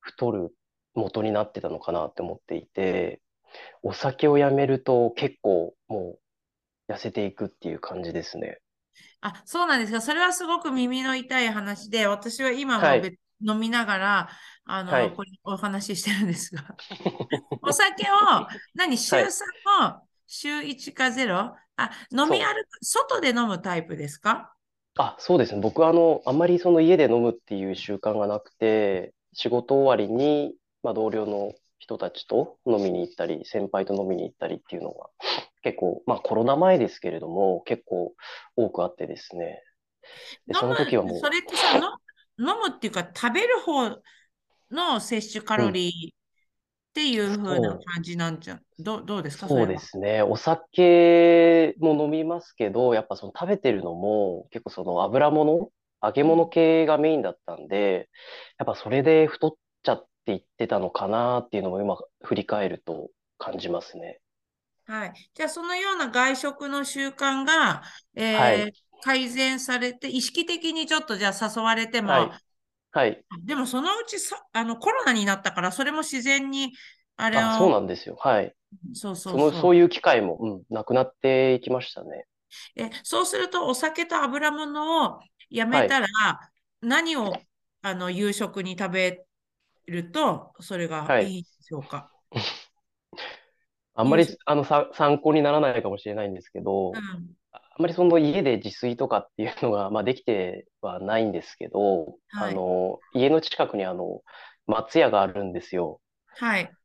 [0.00, 0.54] 太る
[0.94, 3.20] 元になってたのかなって思っていて、
[3.82, 6.16] お酒をやめると結構も
[6.88, 8.58] う痩せていくっていう感じですね。
[9.20, 10.00] あ、そうなんですか。
[10.00, 14.30] それはすごく耳の痛い話で、私は今はい、飲みながら、
[14.66, 16.62] あの、はい、これお話ししてるんですが、
[17.62, 18.14] お酒を、
[18.74, 19.24] 何、週はい。
[19.26, 19.44] 3
[19.90, 21.54] も週1か 0?
[21.76, 22.38] あ、飲みそう。
[22.38, 24.54] 歩く、外で飲むタイプですか？
[24.96, 25.60] あ、そうですね。
[25.60, 35.08] 僕はあの、あんまりその家で飲むっていう習慣がなくて、仕事終わりに、まあ、同僚の人たちと飲みに行ったり、先輩と飲みに行ったりっていうのが
[35.62, 38.14] 結構、まあコロナ前ですけれども、結構
[38.56, 39.62] 多くあってですね。
[40.46, 41.88] で、飲その時はむ、もそれってさ、の
[42.38, 44.00] 飲むっていうか、食べる方
[44.70, 45.56] の摂取カ。
[45.56, 46.14] ロリ
[46.94, 49.78] っていう風な感じなんじゃ、どう、どうですか、そそうで。
[49.78, 50.22] すね。
[50.22, 55.70] お酒も飲みますけど、やっぱその食べてるのも結構その油物、
[56.02, 58.08] 揚げ物系がメインだったんで、
[58.58, 59.52] やっぱそれで太っ
[59.82, 64.20] ちゃっていってたのかなっていうのも今振り返ると感じますね。
[64.86, 65.30] はい。
[65.34, 67.82] じゃあ、そのような外食の習慣が、
[68.14, 68.70] えはい。
[68.70, 72.43] ー改善されて、意識的にちょっとじゃあ誘われても、はい。
[72.94, 73.24] はい。
[73.44, 76.72] でもそのうちさ、あのコロナになったから、それも自然に、
[77.16, 78.16] あれあ、そうなを、んですよ。
[78.18, 78.54] はい。
[78.94, 82.26] そうそそうの、そそういう機会も、うん、なくなっていきましたね。
[82.76, 82.82] う。
[82.82, 85.84] え、そうすると、お酒と油物をやはい。
[85.84, 86.08] めたら、
[86.80, 87.46] 何を
[87.82, 89.26] あの夕食に食べ
[89.86, 92.12] ると、それがはいいいでしょうか？
[93.94, 94.26] あんまり。
[94.46, 96.60] あの、さ、参考にならないかもしれないんですけ
[96.92, 97.36] うど、ん。
[97.76, 102.64] ああんまりその家で自炊とかっていうのが、 まあできてはないんですけど、あはい。
[102.64, 104.22] の、家の近くにあの、
[104.66, 106.00] 松屋があるんですよ。
[106.34, 106.76] はい。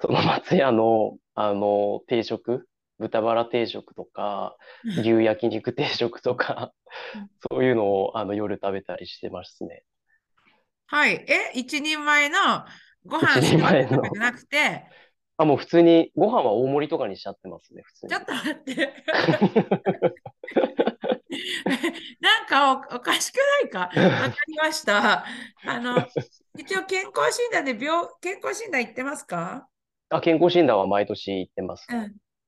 [0.00, 4.56] その松屋の、あの、定食、豚バラ定食とか、
[4.96, 6.72] 牛焼肉定食とか、
[7.50, 9.84] そういうのをあの夜食べたりしてますね。
[10.86, 11.14] はい。
[11.28, 12.38] え、一人前の
[13.04, 13.90] ご一飯しか人前の。
[13.90, 14.84] 食べてなくて、
[15.36, 18.14] あ、もう普通に、ご飯は大盛りとかにしちゃってますね、普通に。
[18.14, 19.04] ちょっと待って。
[22.20, 23.80] なんかお、おかしくないか？
[24.18, 25.24] わかりました。
[25.64, 26.06] あの、
[26.56, 29.68] 一応健康診断で病、健康診断行ってますか？
[30.08, 31.94] あ、健康診断は毎年行ってます。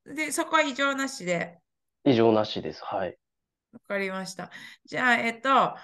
[0.05, 0.14] うん。
[0.14, 1.59] で、そこは異常なしで？
[2.05, 2.83] 異常なしです。
[2.83, 3.18] はい。
[3.72, 4.51] わかりました。
[4.85, 5.77] じゃあ、えっと、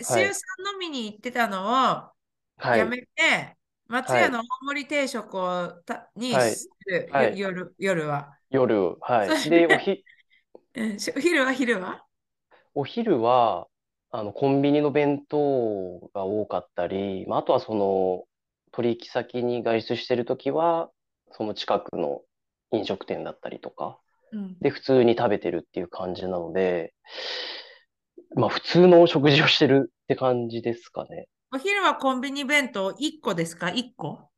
[0.00, 0.34] 週はい。
[0.34, 2.12] 3飲みに行ってたのを
[2.56, 2.80] はい。
[2.80, 4.26] やめて、松はい。
[4.26, 6.60] 屋の大盛り定食をたにはい。
[6.60, 7.42] する、よはい。
[7.50, 8.38] 夜、夜は。
[8.50, 9.36] 夜、はい。
[9.36, 9.78] そで、お
[10.74, 12.03] うん、し昼は昼は？
[12.74, 13.68] お昼は、
[14.10, 18.24] あの、コンビニの弁当が多かったり、まあ、あとはその、
[18.72, 20.90] 取引先に外出してるときは、
[21.30, 22.22] その近くの
[22.72, 23.98] 飲食店だったりとか、
[24.32, 24.58] うん。
[24.60, 26.92] で、普通に食べてるっていう感じなので、
[28.34, 31.28] まあ、普通の食事をしてるって感じですかね。
[31.52, 34.28] お昼はコンビニ弁当1個ですか ?1 個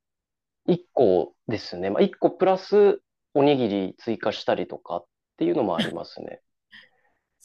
[0.68, 1.88] ？1個ですね。
[1.88, 3.00] まあ、1個プラス
[3.32, 5.06] おにぎり追加したりとかっ
[5.38, 6.42] ていうのもありますね。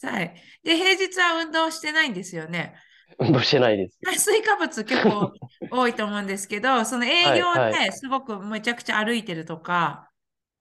[0.08, 0.36] はい。
[0.64, 2.76] で、平日は運動してないんですよね。
[3.20, 3.98] 運動してないです。
[4.04, 5.38] 炭 水化物結構
[5.70, 7.82] 多いと思うんですけど、その営はい、業はい。
[7.82, 10.12] ですごくめちゃくちゃ歩いてるとか、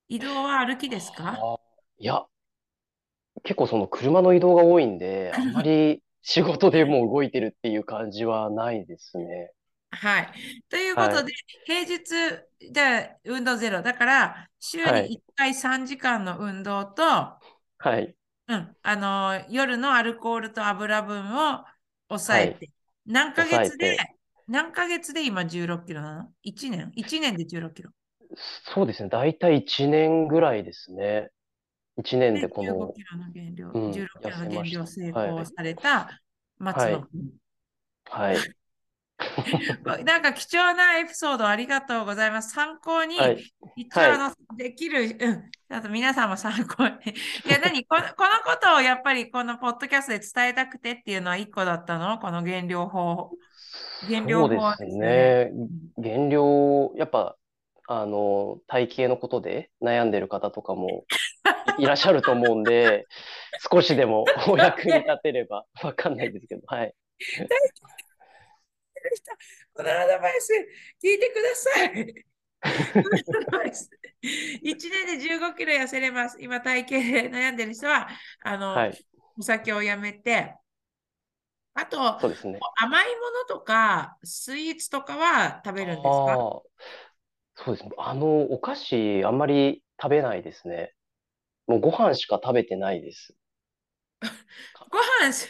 [0.09, 1.49] 移動は歩きですか？
[1.49, 1.61] はあ、
[1.99, 2.27] いや、
[3.43, 9.53] 結構その車の移動が多いんで、あんまり 仕事でもう動いてるっていう感じはないですね。
[9.93, 10.33] はい。
[10.69, 11.33] というこはい、とで、
[11.65, 11.99] 平日
[12.73, 13.83] で運動ゼロ。
[13.83, 17.03] だから、週はい、に1回3時間の運動と、
[17.79, 18.17] はい、
[18.51, 21.65] うん、あの、夜のアルコールと油分を
[22.09, 22.71] 抑はい、えて、
[23.07, 24.17] 何ヶ抑え月で、て、
[24.49, 27.91] 何ヶ月で今16キロなの ?1 年 ?1 年で16キロ。
[28.75, 29.09] そうですね。
[29.09, 31.29] だいたい1年ぐらいですね。
[32.03, 34.87] 1年で、でこ15の、キロの減量、うん、16キロ痩の減量。
[34.87, 36.21] 成功はい、された
[36.59, 37.09] 松はい、野君。
[38.07, 38.37] はい、
[40.05, 42.55] なんか貴重なエピソードありがとうございます。
[42.55, 43.45] 参考はに、い、はい、
[43.77, 46.95] 一応あの、できる、うん、あと皆さんも参考に。
[47.47, 47.85] いや、何？
[47.85, 52.19] この、このことをやっぱりこのポッドキャストで伝えたくてっていうのは一個だったの？
[52.19, 53.31] この減量法。
[54.09, 55.51] 減量法ですよね。
[55.99, 57.37] 減量、やっぱ、
[57.87, 61.05] あの、体型のことで悩んでる方とかも
[61.79, 63.07] い いらっしゃると思うんで、
[63.71, 66.95] 少しでもお役に立てればわかんないですけど、はい。
[69.73, 70.53] このアドバイス
[71.03, 72.25] 聞いてください。
[72.93, 73.91] このアドバイス
[74.23, 76.37] 1年で15キロ痩せれます。
[76.41, 78.09] 今体型で悩んでる人は、
[78.43, 79.05] あの、はい。
[79.39, 80.55] お酒をやめて、
[81.75, 81.99] あと、
[82.49, 82.59] ね。
[82.77, 86.37] 甘いものとか、スイーツとかは食べるんですか？
[87.57, 87.91] そうですね。
[87.99, 90.95] あの、お菓子あんまり食べないですね。
[91.67, 93.35] もうご飯しか食べてないです。
[94.91, 95.49] ご飯し、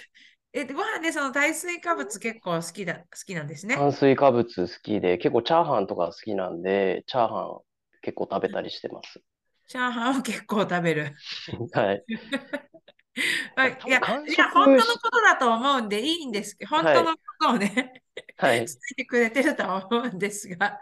[0.53, 3.77] え、ご飯でその炭水化物結構好きだ、好きなんですね。
[3.77, 7.61] 炭水化物好きで、結構チャーハンとか好きなんで、チャーハン
[8.03, 9.21] 結構食べたりしてます。
[9.69, 11.17] チャーハンを結構食べる。
[11.73, 12.05] はい。
[13.57, 18.03] あいや、いや、本当のことだと思うんでいいんですけど、本当のことをね、
[18.37, 18.67] はい。
[18.67, 20.81] 伝えてくれてるとは思うんですが、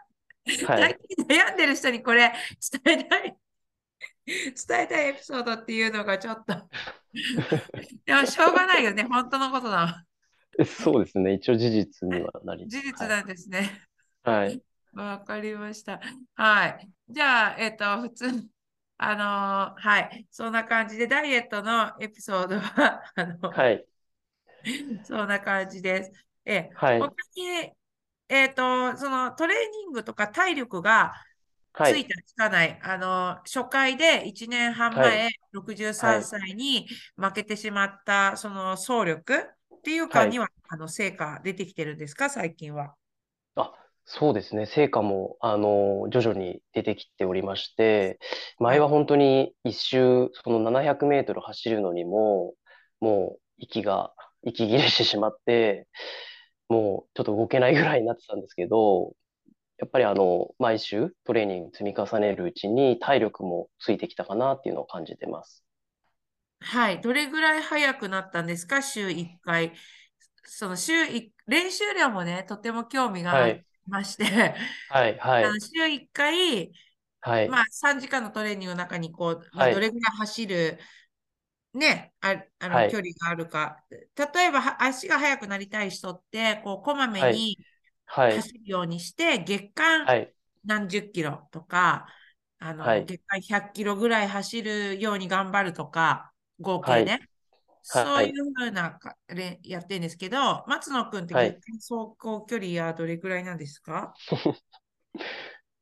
[0.67, 0.85] はい。
[0.87, 2.33] 最近悩んでる人にこれ
[2.85, 3.39] 伝えたい、
[4.27, 6.55] 伝えたいエピソードっていうのがちょっと、
[8.07, 10.05] でもしょうがないよね、本当のことだ。
[10.67, 11.35] そうですね。
[11.35, 13.09] 一応事実にはなり、事実はい。
[13.09, 13.89] なんですね。
[14.23, 14.63] はい。
[14.95, 16.01] わかりました。
[16.35, 16.91] はい。
[17.09, 18.49] じゃあ、えっと、普通、
[18.99, 20.27] あのーはい。
[20.31, 23.85] そんな感じで、ダイエットのエピソードは、 あの、はい。
[25.05, 26.13] そんな感じです。
[26.45, 26.99] え、はい。
[26.99, 27.73] 他に、
[28.29, 31.15] えっと、そのトレーニングとか体力が、
[31.79, 31.95] はい。
[31.95, 32.79] ついたつかない。
[32.83, 35.25] あの、初回で1年半はい。
[35.25, 35.31] 前、
[35.97, 36.33] は63い。
[36.53, 39.35] 歳に負けてしまった、その総力
[39.79, 40.27] っていうはい。
[40.27, 42.95] かには、あの、成果出てきてるんですか、最近は。
[43.57, 43.73] あ、
[44.05, 44.67] そうですね。
[44.67, 48.19] 成果も、あの、徐々に出てきておりまして、
[48.67, 48.79] はい。
[48.79, 52.55] 前は本当に一周、その700メートル走るのにも、
[53.01, 55.89] もう息が、息切れしてしまって、
[56.69, 59.15] もうちょっと動けないぐらいになってたんですけど、
[59.79, 65.65] やっぱりあの、毎週トレーニング積み重ねるうちに体力もついてきたかなっていうのを感じてます。
[66.61, 67.01] はい。
[67.01, 69.75] どれぐらい早くなったんですか、週1回。
[70.45, 73.65] その週一練習量もね、とても興味がありはい。
[73.87, 74.25] まして、
[74.89, 75.19] はい。
[75.19, 75.61] はあのい。
[75.61, 76.73] 週1回、
[77.21, 77.55] はい。
[77.55, 79.71] まあ3時間のトレーニングの中にこう、まあ、はい。
[79.71, 80.79] どれぐらい走る、
[81.75, 82.89] ね、あ、あのはい。
[82.89, 83.85] 距離があるか。
[83.91, 87.35] 例えばは足が速くなりたい人って、こう、こまめはい。
[87.35, 87.78] にはい。
[88.29, 90.35] 走るようにして、月間はい。
[90.65, 92.09] 何十キロとか、
[92.59, 93.07] あはの、い。
[93.07, 97.03] 月間100キロぐらい走るように頑張るとか、合はい。
[97.05, 97.21] 計ね。
[97.83, 98.39] そうはいい。
[98.39, 101.59] うふうなかれやってるんですけど、松野君ってはい。
[101.59, 104.17] 月間走行距離はどれぐらいなんですか？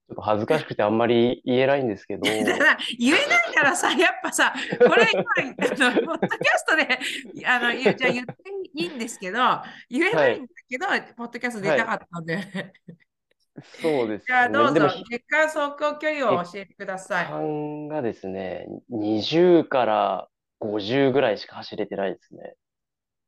[0.08, 2.26] ちょっと恥ずかしくてあんまり言えないんですけど、
[2.58, 4.52] ら言えないからさ、やっぱさ、
[4.84, 5.04] これ
[5.38, 5.54] 今、
[6.04, 8.45] ポッドキャストで、あの、じゃあ言って
[8.76, 9.38] いいんですけど、
[9.88, 10.42] 言えなはいい。
[10.42, 11.82] んだけど、ポッドキャスト出はい。
[11.82, 12.72] たかったんで。
[13.82, 14.70] そうでじゃあすね。
[14.72, 17.40] でも、どうぞ、ひ月間走行距離を月教えてください。
[17.40, 22.56] 間がですね、20から50ぐらいしか走れてないですね。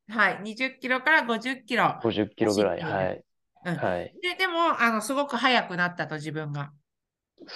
[0.08, 2.82] はい、20キロから50キロ50キロぐらい。
[2.82, 3.24] はい。
[3.64, 3.74] うん。
[3.74, 4.14] はい。
[4.22, 6.72] で、でも、あの、すごく速くなったと自分が。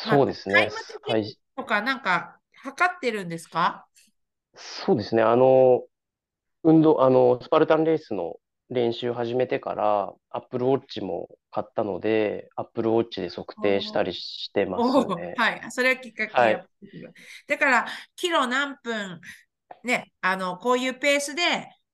[0.04, 0.72] まあ、そうですね。
[1.06, 1.36] タイム。
[1.56, 3.88] とか、なんか、測ってるんですか？
[4.54, 5.22] そうですね。
[5.22, 5.86] あの、
[6.64, 8.36] 運動、あの、スパルタンレースの
[8.70, 15.34] 練習始めてから、アップルウォッチも買ったので、アップルウォッチで測定したりしてますね。
[15.36, 15.70] はい。
[15.72, 16.68] それがきっかけはい。
[17.46, 17.86] だから、
[18.16, 19.20] キロ何分、
[19.84, 21.42] ね、あの、こういうペースで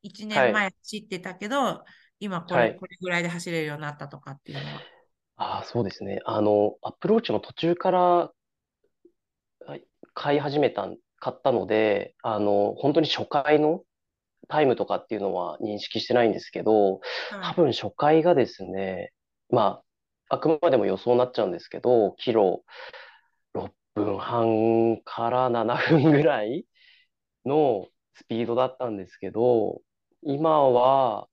[0.02, 0.50] 1はい。
[0.50, 1.84] 年前走ってたけど、
[2.20, 2.80] 今これ、はい。
[2.80, 4.86] これぐらいで走れるようになったとかっていうのは。
[5.36, 6.20] ああ、そうですね。
[6.26, 8.32] あの、アップルウォッチも途中から
[9.66, 13.82] はい買い始めたん、買ったので、あの、本当に初回の
[14.48, 17.00] タイムとかっていうのは認識してないんですけど、はい。
[17.54, 19.12] 多分初回がですね、
[19.50, 19.82] ま
[20.28, 22.62] あ、あくまでも予想になっちゃうんですけど、キロ
[23.54, 26.64] 6分半から7分ぐらい
[27.44, 29.80] のスピードだったんですけど、
[30.22, 31.28] 今は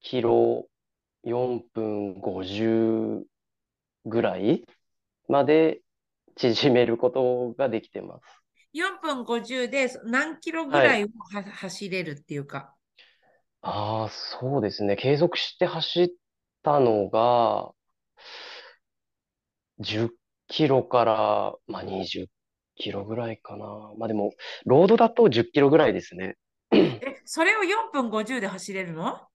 [0.00, 0.66] キロ
[1.24, 3.24] 4分50
[4.04, 4.64] ぐらい
[5.28, 5.80] まで
[6.36, 8.45] 縮めることができてます。
[8.72, 10.96] 4分50で何キロぐはい。
[10.96, 12.74] らいをは走れるっていうか。
[13.62, 14.96] ああ、そうですね。
[14.96, 16.08] 継続して走っ
[16.62, 17.72] たのが、
[19.80, 20.04] 10
[20.48, 22.30] キロから、まあ、20キ
[22.76, 23.66] ロぐらいかな。
[23.98, 24.32] まあでも、
[24.66, 26.36] ロードだと10キロぐらいですね。
[27.00, 29.26] え、それを4分50で走れるの？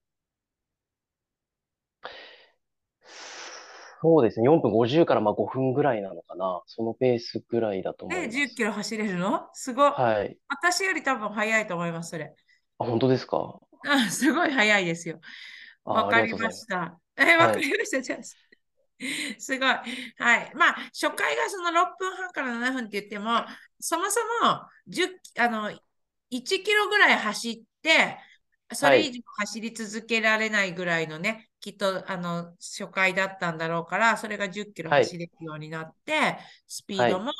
[4.02, 4.46] そうですね。
[4.46, 6.62] 4分50からまあ5分ぐらいなのかな。
[6.66, 8.54] そのペースぐらいだと思で、10います。
[8.56, 9.48] キロ走れるの？
[9.54, 9.90] すごい。
[9.92, 10.36] はい。
[10.48, 12.34] 私より多分速いと思います、それ。
[12.78, 13.60] あ、本当ですか？
[13.86, 15.20] あ、すごい速いですよ。
[15.84, 16.98] あ、わかりました。
[17.16, 17.54] え、わはい。
[17.54, 18.02] かりました。
[18.02, 18.18] じゃあ、
[19.38, 19.68] すごい。
[19.68, 19.82] は
[20.42, 20.52] い。
[20.54, 23.44] まあ、初回がその6分半から7分って言っても、
[23.80, 25.72] そもそも10、あの、
[26.30, 28.18] 1キロぐらい走って、
[28.72, 29.00] そはい。
[29.00, 35.14] れ以上走り続けられないぐらいのね、きっと、あの、初回だったんだろうから、それが10キロはい。
[35.14, 36.38] 走れるようになって、
[36.68, 37.08] スピはい。
[37.08, 37.32] ードも、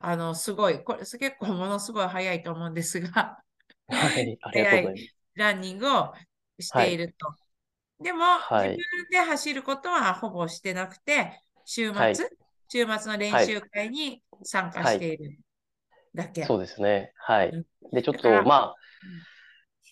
[0.00, 3.44] あの、すごい、これ結構ものすごい速いと思うんですが、
[3.88, 4.38] はい。
[4.42, 5.14] ありがとう速いございます。
[5.34, 6.14] ランニングを
[6.60, 6.92] しはい。
[6.92, 7.34] ていると。
[8.00, 8.84] でも、はい。
[8.84, 12.24] 自分で走ることはほぼしてなくて、週はい。
[12.24, 12.28] 末、
[12.68, 13.56] 週末の練はい。
[13.56, 14.96] 習会に参加はい。
[14.96, 15.38] している
[16.14, 16.46] だけ。
[16.46, 17.12] そうですね。
[17.16, 17.52] はい。
[17.52, 19.26] うんで、ちょっと、まうん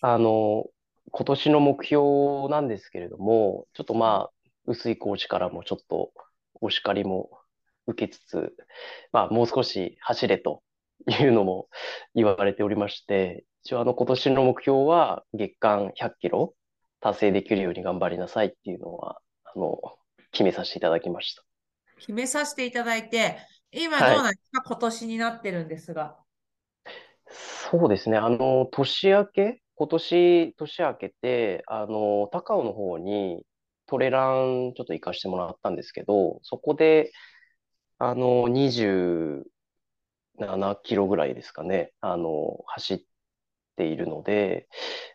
[0.01, 0.65] あ、あの、
[1.15, 6.11] 今年の目標なんですけれども、ちょっとまあ、臼井コーチからもちょっと
[6.59, 7.29] お叱りも
[7.85, 8.55] 受けつつ、
[9.11, 10.63] まあ、もう少し走れと
[11.07, 11.67] いうのも
[12.15, 16.55] 言われておりまして、一応あの、今年の目標は月間100キロ
[16.99, 19.79] 達成できるように頑張りなさいっていうのは、あの、
[20.31, 21.43] 決めさせていただきました。
[21.99, 23.37] 決めさせていただいて、
[23.71, 24.15] 今はい。
[24.15, 24.63] どうなんですか？
[24.65, 26.17] 今年になってるんですが。
[27.71, 28.17] そうですね。
[28.17, 33.43] あの、年明け、今年年明けて、あの、高尾の方に
[33.87, 37.11] トレランちょっと行かしてもらったんですけど、そこで、
[37.99, 39.45] あの、27
[40.83, 43.01] キロぐらいですかね、あの、走っ
[43.77, 44.67] ているので、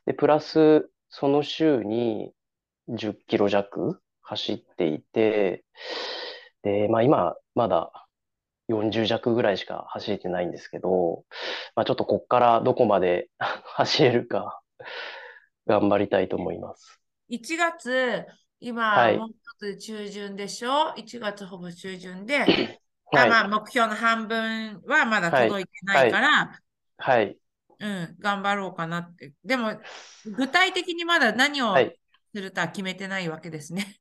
[0.06, 2.32] で、プラス、その週に
[2.88, 5.64] 10キロ弱走っていて、
[6.62, 8.07] で、まあ今、まだ
[8.68, 11.24] 40 30弱ぐらいしか走れてないんですけど、
[11.74, 14.60] まあ、ちょっとこっからどこまで 走れるか
[15.66, 17.00] 頑張りたいと思います。
[17.28, 18.24] 1月、
[18.60, 22.80] 今、はいもう一つで中旬でしょ ?1 月ほぼ中旬で、はい。
[23.16, 26.60] あまあ、目標の半分はまだ届いてないから、
[26.98, 27.36] はい。
[27.80, 29.34] うん、頑張ろうかなって。
[29.44, 29.80] でも、
[30.24, 31.98] 具体的にまだ何をはい
[32.34, 33.98] するとは決めてないわけですね。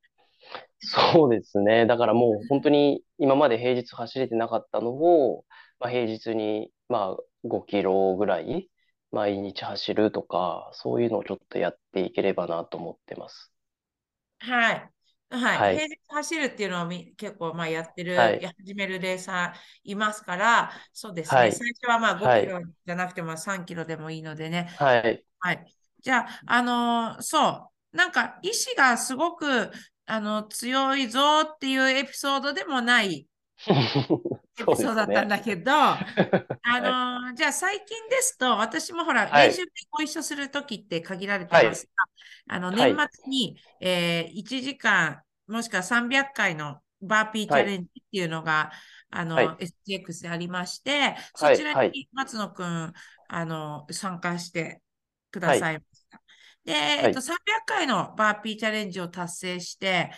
[0.80, 1.86] そうですね。
[1.86, 5.46] だからもう本当に今まで平日走れてなかったのを、
[5.80, 8.70] まあ、平日にまあ5キロぐらい
[9.12, 13.52] 毎日走るとか、そういうのをちょっとやっていければなと思ってます。
[14.40, 14.92] はい。
[15.30, 15.64] はい。
[15.64, 21.46] はい平日走るっていうのはみ結構まあやってる、はいや始めるレーサーいますから、そうですね。
[21.46, 24.70] はい最初はまあ5はいキロじゃなくても3キロでもいいのでね。
[24.76, 25.24] はい。
[25.40, 25.76] はい。
[26.02, 27.98] じゃあ、あのーそう。
[27.98, 29.72] なんか意志がすごく
[30.08, 33.28] あの強いぞっていうエピソードでもない
[34.58, 35.28] エピソードだったんね。
[35.28, 36.02] だけど、あ
[36.82, 39.50] のーじゃあ最近ですと、私もほら、はい。
[39.52, 42.06] 練習でご一緒するときって限られてますが、
[42.56, 42.94] あの、はい。
[42.94, 48.72] 年末に、えー1時間、もしくは300回のバーピーチャレンジっていうのが、
[49.10, 49.58] あの、はい。
[49.60, 51.58] SGX でありまして、そはい。
[51.58, 52.94] ちらはいに松野くん、
[53.30, 54.82] あの、参加して
[55.32, 55.86] くださいま。
[56.68, 60.12] で、えっと、300回のバーピーチャレンジを達成して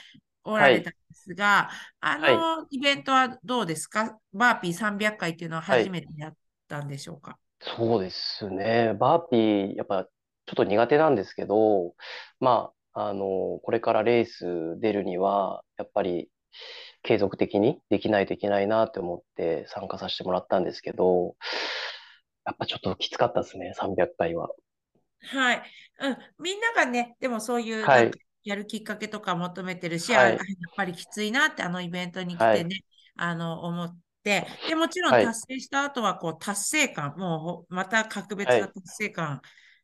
[0.44, 1.70] おられたんですが、
[2.02, 4.20] あのイベントはどうですか？
[4.34, 6.38] バーピー300回っていうのは初めてやっ
[6.68, 8.94] たんでしょうか、そうですね。
[9.00, 10.10] バーピー、やっぱちょ
[10.54, 11.94] っと苦手なんですけど、
[12.40, 16.30] まあ、あの、これからレース出るには、やっぱり
[17.04, 21.36] 継続的にできないといけないなって思って参加させてもらったんですけど、
[22.46, 24.50] やっぱちょっときつかったですね、300回は。
[25.22, 25.64] はい。
[26.02, 26.18] うん。
[26.40, 27.86] みんながね、でもそういう
[28.44, 30.40] やるきっかけとか求めてるし、はいあ、やっ
[30.76, 32.84] ぱりきついなってあのイベントに来はいてね、
[33.16, 39.42] あの思って、で、もちろんはい達成した後はこう達成感、もうまた格別はいな達成感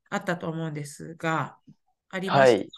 [0.09, 1.57] あったと思うんですが、
[2.09, 2.41] ありました？
[2.41, 2.69] はい。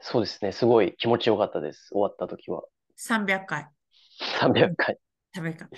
[0.00, 0.52] そうですね。
[0.52, 1.88] すごい気持ちよかったです。
[1.90, 2.62] 終わった時は。
[2.96, 3.68] 300回。
[4.40, 4.98] 300回。
[5.34, 5.68] 食べか。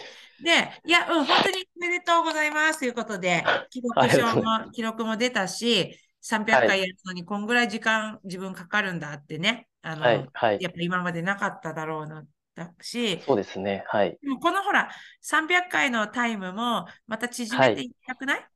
[0.43, 0.51] で、
[0.85, 10.59] いや、うん、本当におめでとうございますということで、記録ありがとう証ございも、記録も出たし、300はい回やるのにこんぐらい時間自分かかるんだってね、あの、はい、はい。
[10.61, 13.85] やっぱ今までなかっただろうな、だし、そうですね。
[13.87, 14.19] はい。
[14.21, 14.91] でもこのほら、
[15.23, 18.47] 300回のタイムもまた縮めていきたくない、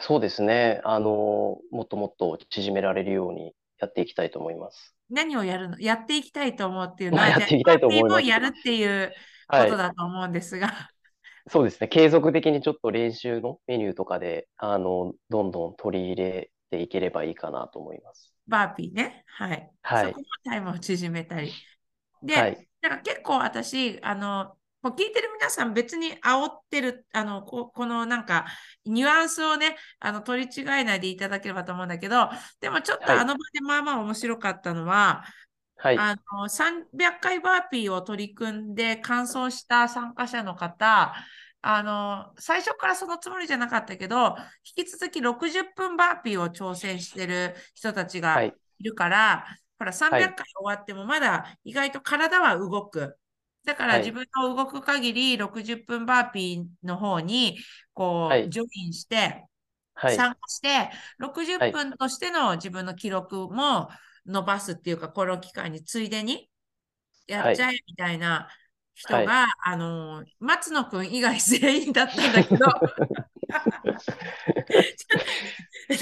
[0.00, 0.80] そうですね。
[0.84, 4.94] あの、もっともっと縮められるようにやっていきたいと思います。
[5.10, 5.78] 何をやるの？
[5.80, 9.12] やっていきたいと思うっていうのは、ま あやっていきたいと思いますやるっていう
[9.48, 9.76] こはいと。
[9.76, 10.90] だと思うんですが、
[11.48, 11.88] そうですね。
[11.88, 18.32] 継続的にちょっと練習のメニューとかで、あの、どんどん取り入れていければいいかなと思います。
[18.46, 19.24] バーピーね。
[19.26, 19.70] はい。
[19.82, 21.52] はいそこもタイムを縮めたり。
[22.22, 22.68] で、はい。
[22.82, 28.46] だから結構私、あの、こう聞いてる皆さん別に煽ってる、あの、ここのなんか、
[28.84, 32.28] ニュアンスをね、あの、取り違えないでいただければと思うんだけど、
[32.60, 35.24] でもちょっとはいあの場でまあまあ面白かったのは、
[35.78, 36.06] はい。
[36.06, 41.14] あの、300回バーピーを取り組んで完走した参加者の方、
[41.60, 44.36] あの、最初からそのつもりじゃなかったけど、
[44.76, 48.54] 引き続き60分バーピーを挑戦してる人たちがはいい。
[48.80, 49.46] るから、
[49.78, 53.18] ほら、300はい回終わってもまだ意外と体は動く。
[53.64, 57.58] だからはい自分の動く限り60分バーピーの方に、
[57.94, 59.44] こう、はいジョギンして、
[59.94, 60.16] はい。
[60.16, 60.90] 参加して、
[61.58, 63.88] は60い分としての自分の記録も
[64.28, 66.50] 伸ばすっていうか、この機会についでに
[67.26, 68.48] やっちゃえみたいな
[68.94, 72.66] 人が、はいあの、松野くん以外全員だったんだけど、
[75.88, 75.96] で、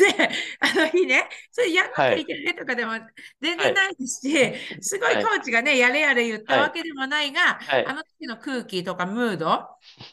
[0.60, 2.92] あの日ね、それやんなきゃいけないとかでも
[3.40, 6.62] 全然ないですし、すごいはいコーチがね、やれやれ言ったはい。
[6.62, 7.86] わけでもないが、はい。
[7.86, 9.68] あの時の空気とかムード、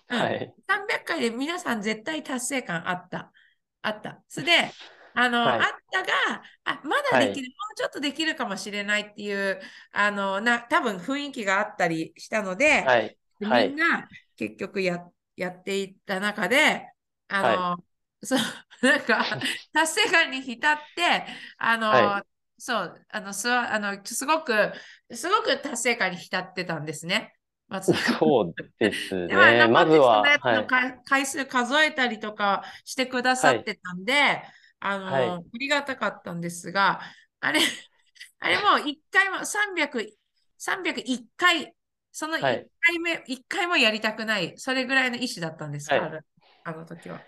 [0.09, 0.19] うん。
[0.19, 0.53] はい。
[0.67, 3.31] 300回で皆さん絶対達成感あった。
[3.81, 4.23] あった。
[4.27, 4.71] それで、
[5.15, 9.59] あの、はいあったが、あ、まだできる、もうちょっとできるかもしれないっていう、
[9.91, 13.17] あの、な、多分雰囲気があったりしたので、はい。
[13.39, 14.99] みんな結局や、
[15.35, 16.91] やっていった中で、
[17.27, 17.77] あの、
[18.23, 18.39] そう、
[18.81, 19.25] なんか、
[19.73, 21.25] 達成感に浸って、
[21.57, 22.25] あの、は
[22.57, 24.53] そう、あの、すわ、あの、すごく、
[25.13, 27.35] すごく達成感に浸ってたんですね。
[27.71, 29.67] そうですね。
[29.71, 30.29] まずは、
[31.05, 34.41] 回数数えたりとかしてくださってたんで、
[34.85, 37.01] あの、はいありがたかったんですが、
[37.39, 37.59] あれ、
[38.39, 40.17] あれもう一回も300、
[40.57, 41.75] 301回、
[42.11, 46.21] その1はい回目、一回もやりたくない、それぐらいの意思だったんですか、はいあの
[46.65, 47.25] あの時は。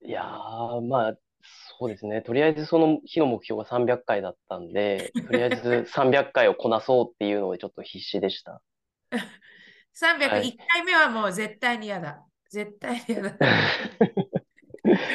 [0.00, 1.18] いやー、まあ、
[1.78, 2.22] そうですね。
[2.22, 8.62] とりあえずその日の目標が300回だったんで、 とりあえず300回をこなそうっていうのでちょっと必死でした。
[9.92, 12.24] 301回目はもう絶対に嫌だ。
[12.50, 13.36] 絶対に嫌だ。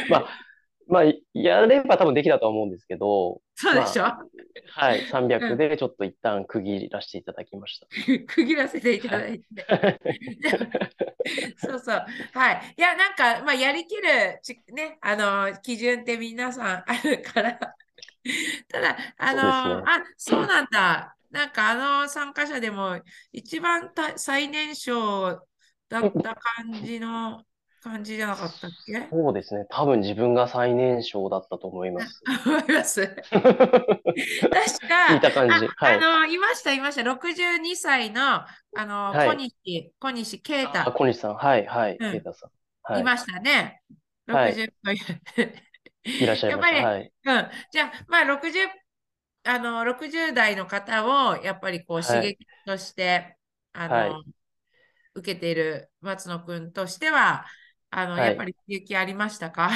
[0.10, 0.28] まあ、
[0.88, 1.04] まあ、
[1.34, 7.88] やれば多分できたとは思うんですけど、そうでしょ、はい、300でちょっと一旦区切らせていただきました。
[8.28, 9.46] 区切らせていただいて。
[11.58, 12.06] そうそう。
[12.34, 12.74] はい。
[12.78, 14.04] いや、なんか、まあ、やりきる
[14.42, 17.60] ち、ね、あの、基準って皆さんあるから。
[18.70, 21.16] ただ、あの、ねあ、そうなんだ。
[21.30, 23.00] なんか、あの参加者でも、
[23.32, 25.46] 一番た最年少
[25.90, 27.44] だった感じの
[27.84, 29.08] 感じじゃなかったっけ？
[29.12, 29.66] そうですね。
[29.70, 32.22] 多分自分が最年少だったと思います。
[32.46, 33.06] 思います。
[33.30, 34.00] 確か、
[35.10, 35.68] 聞いた感じ。
[35.68, 35.96] はい。
[35.96, 37.04] あの、いました、いました。
[37.04, 38.48] 62歳の、あ
[38.86, 41.36] の、はい小西、小西啓あ、太、小西さん。
[41.36, 41.98] はい、はい。
[42.00, 42.94] うんさん。
[42.94, 43.04] はいい。
[43.04, 43.82] ましたね。
[44.28, 44.74] はい60
[46.06, 46.78] いらっしゃいました。
[46.78, 47.14] やっぱはい。
[47.26, 47.50] うん。
[47.72, 48.70] じゃあ、まあ、60、
[49.46, 53.38] あの、60代の方を、やっぱりこう、はい刺激として、
[53.74, 54.34] あの、はい
[55.16, 57.46] 受けている松野君としては、
[57.94, 59.70] あの、はいやっぱり刺激ありましたか？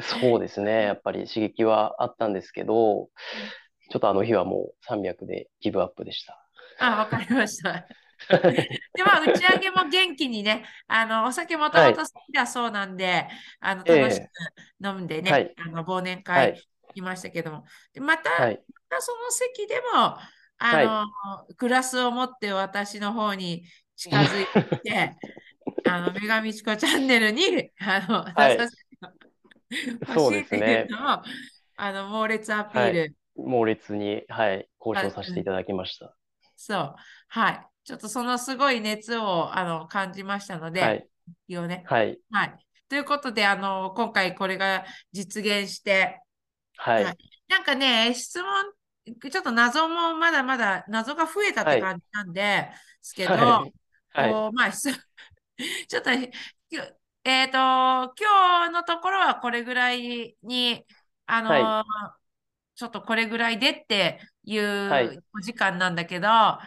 [0.00, 0.82] そうですね。
[0.84, 3.10] やっぱり刺激はあったんですけど、
[3.90, 6.46] ちょっとあの日はもう300でギブアップでした。
[6.78, 7.86] あ、わかりました。
[8.94, 13.28] で、まあ、打ち上げも元気にね、あの、お酒もともと好きだそうなんで、
[13.60, 14.26] あの、ええ楽しく
[14.86, 16.66] 飲んでね、はいあの、忘年は会い。
[16.88, 18.62] 行きましたけども、でまた、はい。
[18.90, 20.18] またその席でも、
[20.58, 21.06] あの、
[21.58, 23.64] グラスを持って私の方に
[23.96, 25.16] 近づいてきて、
[25.84, 28.58] あの、女神チコチャンネルに、あの、はい
[30.14, 30.86] そうですね
[31.78, 33.16] あの、猛烈アピール。
[33.36, 36.16] 猛烈に、はい、交渉させていただきました。
[36.56, 36.94] そう。
[37.28, 37.66] はい。
[37.84, 41.06] ちょっとそのすごい熱を、あの、感じましたので、はい。
[41.46, 41.84] 気をね。
[41.86, 42.18] はい。
[42.30, 42.66] はい。
[42.88, 46.20] ということで、あの、今回これが実現して、
[46.76, 47.04] はい。
[47.04, 47.16] はい
[47.48, 48.48] なんかね、質問、
[49.30, 52.68] ちょっと謎もまだまだ、謎が増えたって感じなんで
[53.00, 53.72] すけど、はい。
[54.12, 54.32] はい。
[54.32, 54.90] こうまあ、質
[55.88, 56.10] ちょっと、
[57.24, 58.12] えっと、今
[58.66, 60.84] 日のところはこれぐらいに、
[61.26, 61.84] あの、は
[62.74, 66.60] ちょっとこれぐらいでっていはうお時間なんだけど、は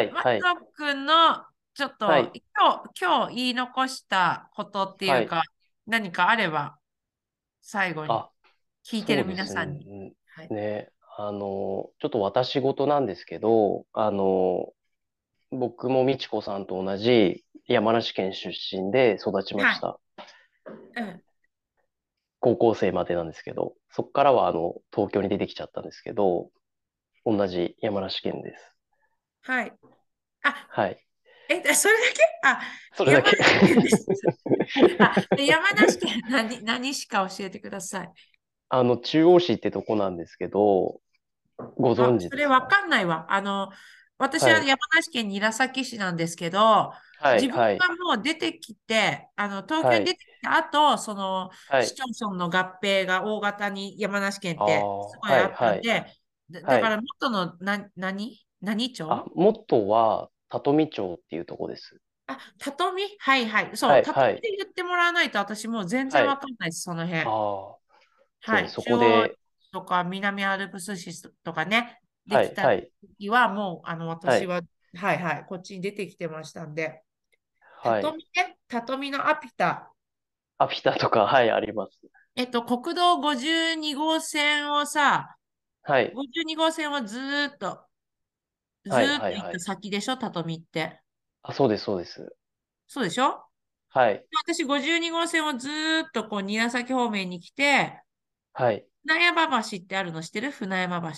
[0.00, 0.10] い。
[0.10, 0.40] はい。
[0.40, 5.42] 松野くんのちょっと、はい今日、今日言い残したことっていうか、
[5.86, 6.78] 何かあれば、
[7.62, 8.30] 最後にあ、
[8.84, 9.86] 聞いてる皆さんに。
[9.86, 10.12] ね。
[10.36, 11.38] はいね、あの、
[11.98, 14.72] ちょっと私事なんですけど、あの、
[15.58, 19.98] 僕も美智子さんと同じ山梨県出身で育ちました。
[20.96, 21.22] うん
[22.40, 26.50] 高校生までなんですけど、そこからはあの、東京に出てきちゃったんですけど、
[27.26, 28.74] 同じ山梨県です。
[29.42, 29.72] はい。
[30.42, 31.00] あ、はい。
[31.48, 32.20] え、それだけ？
[32.44, 32.62] あ、
[32.96, 33.30] それだけ。
[33.32, 34.08] 山梨県です。
[34.98, 38.12] あ、で山梨県何、何市か教えてください。
[38.68, 41.00] あの、中央市ってとこなんですけど、
[41.78, 43.26] ごあ、存知ですそれわかんないわ。
[43.32, 43.70] あの、
[44.18, 44.66] 私ははい。
[44.68, 46.92] 山梨県韮崎市なんですけど、は
[47.32, 50.00] い、自分はい、がもう出てきて、あの、東京はい。
[50.00, 51.86] に出てきた後、その、はい。
[51.86, 56.06] 市町村の合併が大型に山梨県ってすごいあったんで、
[56.50, 58.46] だから元のな、何？
[58.60, 59.10] 何町？
[59.10, 62.00] あ、元は、里見町っていうとこです。
[62.26, 63.02] あ、里見？
[63.18, 63.70] はいはい。
[63.74, 67.22] そう、はい里見で言ってもらわないと私もう全然わかんないです、その辺。
[67.22, 67.76] ああ、
[68.52, 68.68] はい。
[68.68, 69.36] そこで、
[69.72, 74.62] とか南アルプス市とかね、はい、できたはい、時はもう、あの、私は、
[74.96, 77.02] はいはい、こっちに出てきてましたんで、
[77.82, 78.02] はい。
[78.02, 79.92] 里見ね、里見のアピタ、
[80.58, 82.00] アピタとか、はい、あります。
[82.36, 85.36] えっと、国道52号線をさ、
[85.82, 87.84] はい、52号線をずーっと、
[88.84, 91.00] ずっとはいはい行った先でしょ、里見って。
[91.42, 92.34] あ、そうです、そうです。
[92.86, 93.44] そうでしょ？
[93.90, 98.00] はい、私、52号線をずーっとこう、韮崎方面に来て、
[98.52, 98.86] はい。
[99.06, 100.50] 船山橋ってあるの知ってる？
[100.50, 101.16] 船山橋。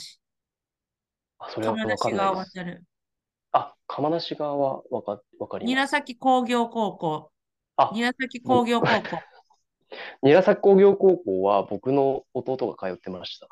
[1.39, 2.61] あ、それはか梨んないです。
[3.51, 5.83] あ、釜梨側はわか、わかります。
[5.83, 7.31] 韮崎工業高校。
[7.77, 9.29] あ、韮崎工業高校。
[10.23, 13.49] 韮崎工業高校は僕の弟が通ってました。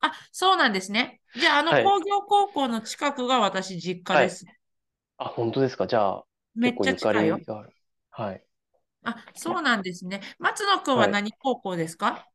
[0.00, 1.20] あ、そうなんですね。
[1.34, 4.46] じゃあ、あのはい工業高校の近くが私実家です。
[5.18, 5.86] あ、本当ですか？
[5.86, 7.40] じゃあ、めっちゃ近いよ。
[8.10, 8.44] はい。
[9.02, 10.20] あ、そうなんですね。
[10.38, 12.28] 松野くんははい何高校ですか？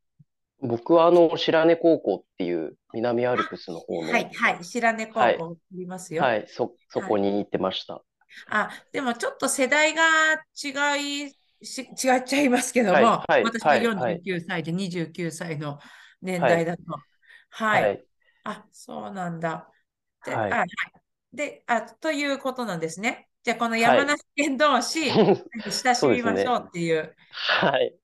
[0.60, 4.64] 僕はあの、白根高校っていう南アルプスの方の、はい、はい。
[4.64, 6.22] 白根高はい校ありますよ。
[6.22, 8.02] はい、そ、そこに行ってました。
[8.48, 10.02] あ、でもちょっと世代が
[10.62, 15.78] 違いし、違っちゃいますけども、はいはい私ははいはい49歳で29歳の
[16.22, 16.82] 年代だと。
[17.50, 17.82] はい。
[17.82, 18.04] はい。
[18.44, 19.70] あ、そうなんだ。
[20.24, 20.68] で、はいあ、はい。
[21.32, 23.28] で、あ、ということなんですね。
[23.42, 25.10] じゃあ、この山梨県同士、
[25.84, 27.14] 親しみましょうっていう。
[27.30, 27.96] はい。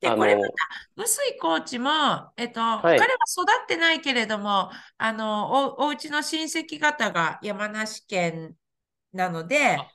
[0.00, 1.90] で、あのこれまた、臼井コーチも、
[2.36, 8.56] えっと、い彼は育ってないけれども、あの、お、お家の親戚方が山梨県
[9.12, 9.92] なので、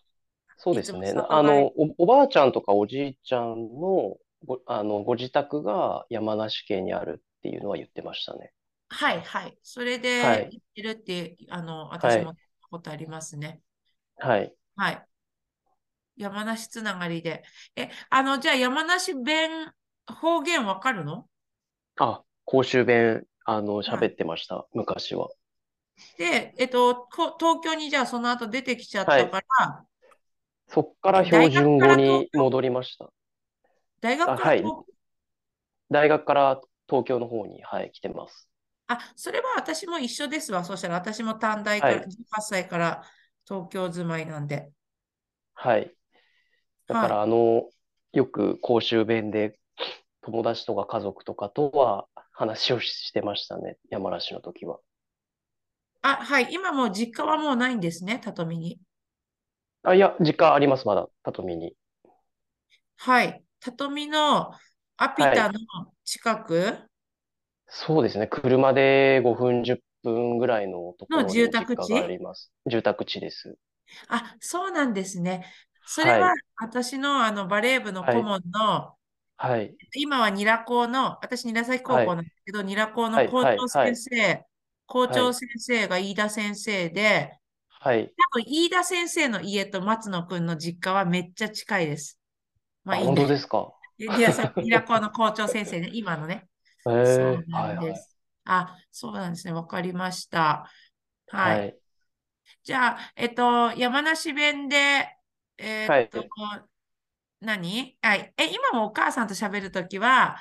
[0.58, 1.14] そうですね。
[1.30, 8.54] あの、お、おばあちゃんとかおじいちゃんのご、あの、ご自宅が山梨県にあるっていうのは言ってましたね。
[8.90, 9.58] はいはい。
[9.64, 10.54] それはでい。
[10.54, 12.20] 行ってるって、あの、はい。
[12.20, 13.62] 私も聞いたことありますね。
[14.18, 14.56] はい。
[14.76, 15.08] はい。
[16.16, 17.44] 山梨つながりで。
[17.76, 19.74] え、あの、じゃあ山梨弁、
[20.08, 21.28] 方言わかるの？
[22.00, 24.08] あ、公衆弁、あの、はい。
[24.08, 24.68] 喋ってました。
[24.74, 25.30] 昔は。
[26.18, 29.30] で、えっと、こ東京にじゃあその後出てきちゃっはい。
[29.30, 29.86] たから、
[30.68, 33.06] そっから標準語に戻りました。
[33.06, 33.12] あ、
[34.02, 34.62] 大学からはい。
[34.62, 34.86] 東
[35.90, 36.60] 大学から
[36.90, 38.50] 東京の方に、はい、来てます。
[38.88, 40.64] あ、それは私も一緒ですわ。
[40.64, 42.08] そしたら私も短大から、はい。
[42.08, 43.04] 18歳から
[43.48, 44.72] 東京住まいなんで。
[45.56, 45.96] はい。
[46.88, 47.20] だかはい。
[47.20, 47.70] ら、あの、
[48.14, 49.60] よく公衆弁で
[50.22, 53.78] 友達とか家族とかとは話をしてましたね。
[53.90, 54.80] 山梨の時は。
[56.04, 56.50] あ、はい。
[56.54, 58.80] 今もう実家はもうないんですね、畳に。
[59.84, 61.76] あ、いや、実家あります、まだ、里見に。
[62.98, 63.44] はい。
[63.60, 64.52] 畳の
[64.98, 65.50] アピはい。
[65.50, 65.60] タの
[66.06, 66.90] 近く？
[67.68, 68.28] そうですね。
[68.28, 72.54] 車で5分、10分ぐらいのところの住に実宅家があ地ります。
[72.68, 73.58] 住宅地です。
[74.08, 75.46] あ、そうなんですね。
[75.86, 76.30] それは。
[76.30, 78.16] はい私のあのバレー部のはい。
[78.16, 78.98] 顧問の、
[79.38, 79.78] はい。
[79.96, 82.08] 今はニラ高の、私韮崎高はい。
[82.08, 83.24] 校なんですけど、ニラ高の。
[83.26, 83.90] 校長はい。
[83.92, 84.46] 先生、
[84.88, 85.22] 校はい。
[85.22, 87.40] 長先生が飯田先生で、
[87.82, 88.16] はい。
[88.18, 92.20] 多分飯田先生の家と松野くんの実家はめっちゃ近いです。
[92.84, 93.74] まあ、あいいん本当ですか？
[94.62, 96.48] ニラ高の校長先生ね、 今のね。
[96.86, 97.46] えそう。
[97.52, 98.18] なんです。
[98.46, 99.54] あ、そうなんですね。
[99.54, 100.70] わかりました。
[101.32, 101.54] は。
[101.54, 101.80] はいい。
[102.64, 105.13] じゃあ、えっと、山梨弁で、
[105.58, 106.04] えはい。
[106.04, 106.26] っと、
[107.42, 107.98] 何？
[108.02, 108.34] はい。
[108.38, 110.38] え、今もお母さんと喋るときは、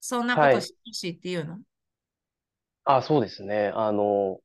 [0.00, 0.54] そんなこはい。
[0.54, 1.58] としよしっていうの？
[2.84, 3.72] あ、そうですね。
[3.74, 4.38] あの、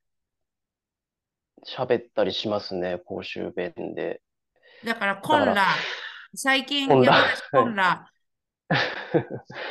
[1.68, 2.98] 喋ったりしますね。
[3.06, 4.22] 公衆弁で。
[4.84, 5.68] だから、コンラ。
[6.34, 7.66] 最近、今度、山梨コはい。
[7.66, 8.08] ンラ？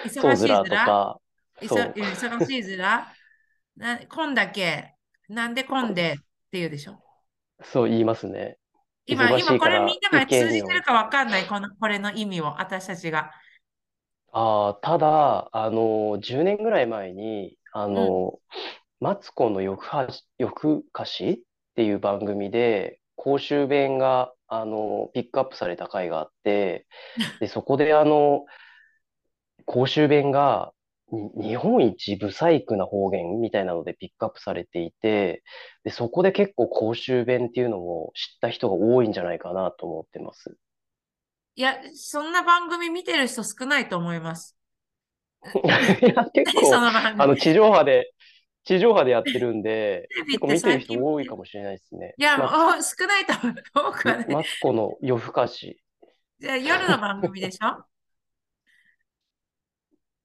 [0.05, 1.19] 忙しいずら
[1.61, 3.13] 忙しいずら
[3.77, 4.95] な、こんだけ？
[5.29, 7.03] なんでこんこでっていうでしょ？
[7.65, 8.59] そう言いますね。
[9.11, 10.51] 今、今これみんなが通。
[10.53, 13.31] じてるかわかんない、この、これの意味を、私たちが。
[14.33, 18.17] ああ、ただ、あの、10年ぐらい前に、あうん。
[18.17, 18.39] の、
[19.01, 20.09] マツコの夜更
[20.93, 26.87] かしっていう番組で、公衆弁が、あの、ピックアップされた回があって、
[27.41, 28.47] で、そこで、あの、
[29.65, 30.73] 公衆弁が、
[31.13, 35.43] に日本一ブサイクな方言みたいなのでピックアップされていて、
[35.85, 40.57] で、そこで結構公衆弁っていうのを知った人が多いんじゃないかなと思ってます。
[41.55, 44.57] いや、そんな番組見てる人少ないと思います。
[45.55, 47.23] いや、結構、の。
[47.23, 48.13] あの、地上波で、
[48.65, 51.21] 地上波でやってるんで、結構見てる人多。
[51.21, 52.15] いかもしれないですね。
[52.17, 53.55] いや、もま、う少ないと思う。
[53.75, 54.27] 多くはない。
[54.29, 55.83] マツコの夜更かし。
[56.41, 57.85] じゃあ夜の番組でしょ？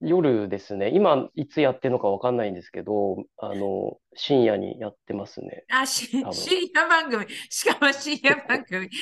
[0.06, 0.92] 夜ですね。
[0.94, 5.66] 今、いつやってるのかわかんないんですけど、あの、深夜にやってますね。
[5.70, 6.08] あ、し。
[6.32, 7.26] 深夜番組。
[7.50, 8.86] しかも深夜番組。
[8.86, 8.94] うん、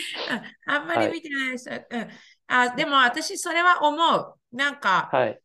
[0.66, 1.12] あんまりはい。
[1.12, 1.70] 見てないです。
[1.70, 2.10] うん。
[2.48, 4.40] あ、でも私それは思う。
[4.52, 5.42] なんか、はい。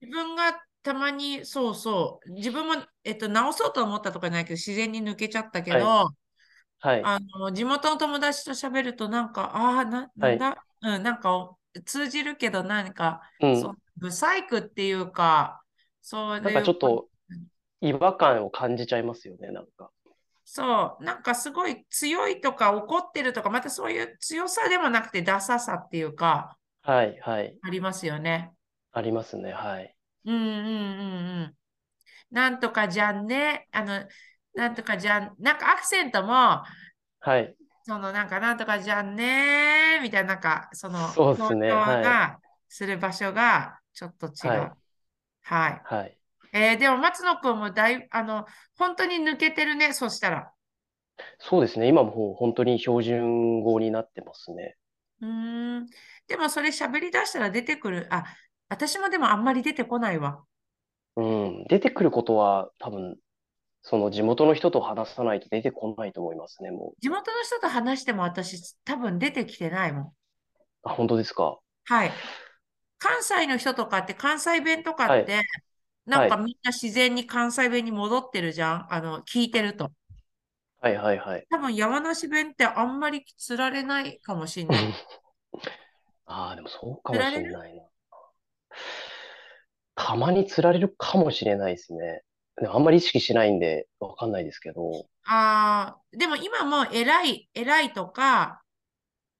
[0.00, 2.74] 自分がたまに、そうそう、自分も、
[3.04, 5.82] えっと、直そうと思ったとかないけど、自然に抜けちゃったけはい。
[5.84, 6.10] ど、
[6.80, 7.12] はい。
[7.16, 10.36] あの、地元の友達と喋ると、なんか、ああ、な、なはい。
[10.36, 11.56] んだ、うん、なんか、
[11.86, 13.22] 通じるけど、なんか、
[13.52, 13.81] そ、うん。
[13.96, 15.62] ブサイクっていうか、
[16.02, 17.48] そうなんいうこ、かちょっとうん
[17.80, 19.90] 違和感を感じちゃいますよね、なんか。
[20.44, 27.58] そう、なんかすごい強いとか怒ってるとか、またそういう強さでもなくて、ダサさっていうか、はい、はい。
[27.62, 28.54] ありますよね。
[28.92, 29.94] ありますね、はい。
[30.24, 31.56] うんうんうんうん。
[32.30, 33.68] なんとかじゃんね。
[33.72, 34.06] あの、
[34.54, 36.64] なんとかじゃん、なんかアクセントも、
[37.20, 37.56] はい。
[37.84, 41.72] そのなんかなんとかじゃんねみたいな、なんかそのそうですね、
[42.68, 44.60] する場所がちょっと違はい。
[44.66, 44.76] う。
[45.42, 45.82] はい。
[45.84, 46.18] はい。
[46.52, 50.52] えーでも松野君もだい、あの、本当に抜けてるね、そしたら。
[51.38, 54.78] そうですね、今も本当に標準語になってますね。
[55.20, 55.86] うーん。
[56.26, 58.06] でもそれ喋り出したら出てくる。
[58.10, 58.24] あ、
[58.68, 60.44] 私もでもあんまり出てこないわ。
[61.16, 61.64] うん。
[61.68, 63.16] 出てくることは多分、
[63.82, 70.16] その地元の人と話さないと出てこないと思いますね、も地元の人と話しても私多分出てきてないもん。
[70.84, 70.88] う。
[70.88, 71.58] あ、本当ですか？
[71.84, 72.22] はい。
[73.02, 75.22] 関西の人とかって関西弁とかはい。
[75.22, 75.42] って、
[76.06, 76.44] なんかはい。
[76.44, 78.94] みんな自然に関西弁に戻ってるじゃん？
[78.94, 79.90] あの、聞いてると。
[80.80, 81.46] はい、はい、はい。
[81.50, 84.78] 多分山梨弁ってあんまりつられないかもしんない。
[86.26, 87.82] ああ、でもそうかもしれないな。
[89.96, 92.22] たまに釣られるかもしれないですね。
[92.56, 95.06] でもあんまり意識しないんで、わかんないですけど。
[95.24, 98.62] ああ、でも今も偉い、偉いとか、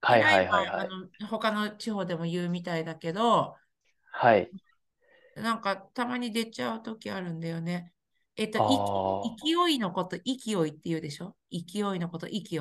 [0.02, 0.68] はいは偉いいはいはい。
[0.68, 0.86] はあ
[1.20, 3.56] の他の地方でも言うみたいだけど、
[4.12, 4.50] はい。
[5.36, 7.92] なんかたまに出ちゃうときあるんだよね。
[8.36, 11.36] えっと、勢いのこと、勢いって言うでしょ？
[11.50, 12.60] 勢いのこと、勢い。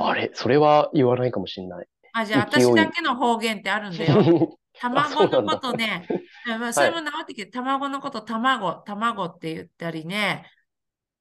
[0.00, 1.86] あれ、それは言わないかもしれない。
[2.12, 4.14] あ、じゃあ私だけの方言ってあるんだよ。
[4.18, 4.24] あ、
[4.80, 5.56] 卵のこ。
[5.58, 6.06] とね、
[6.46, 10.50] うんまあそれも治ってきて、卵のこと、卵、卵って言ったりね、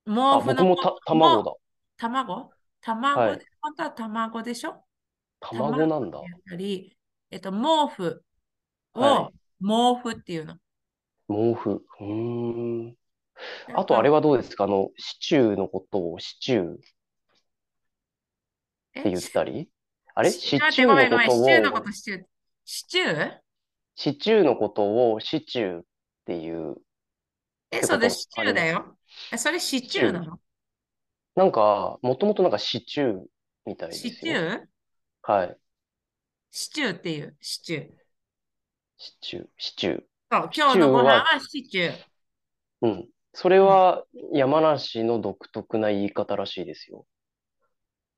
[0.06, 1.54] 毛布のことた、卵も、だ。
[1.98, 2.54] 卵？
[2.82, 3.38] 卵は
[3.70, 4.84] いで、本当は卵でしょ？
[5.40, 6.22] 卵なんだ
[7.30, 8.24] えっと、毛布
[8.94, 10.56] はを毛布っていうの。
[11.30, 11.84] 毛布。
[12.00, 12.96] うーん。
[13.76, 14.64] あとあれはどうですか？
[14.64, 16.86] あの、シチューのことをシチューって
[18.96, 19.70] え、言ったり？
[20.16, 20.32] あれ？
[20.32, 22.24] シチューのこてごめんごめん、シチューのとを、ことシチュー。
[22.66, 23.32] シチュー？
[23.96, 25.84] シチューのことをシチューっ
[26.26, 26.76] ていうっ
[27.72, 28.66] え、そうだ、シチューだ。
[28.66, 28.98] よ。
[29.32, 29.86] え、それシ。
[29.88, 30.40] チューなの？
[31.36, 33.22] なんか、もともとなんかシチュー
[33.68, 34.28] みたいでシすよ。
[34.28, 34.68] チュー？
[35.24, 35.60] はい。
[36.52, 37.94] シチューっていう、シチュー。
[38.98, 40.04] シチュー、シチュー。
[40.32, 42.08] そう、今日のご飯は、はシチュー。
[42.82, 43.10] うん。
[43.34, 43.80] それうん。
[43.80, 47.06] は山梨の独特な言い方らしいですよ。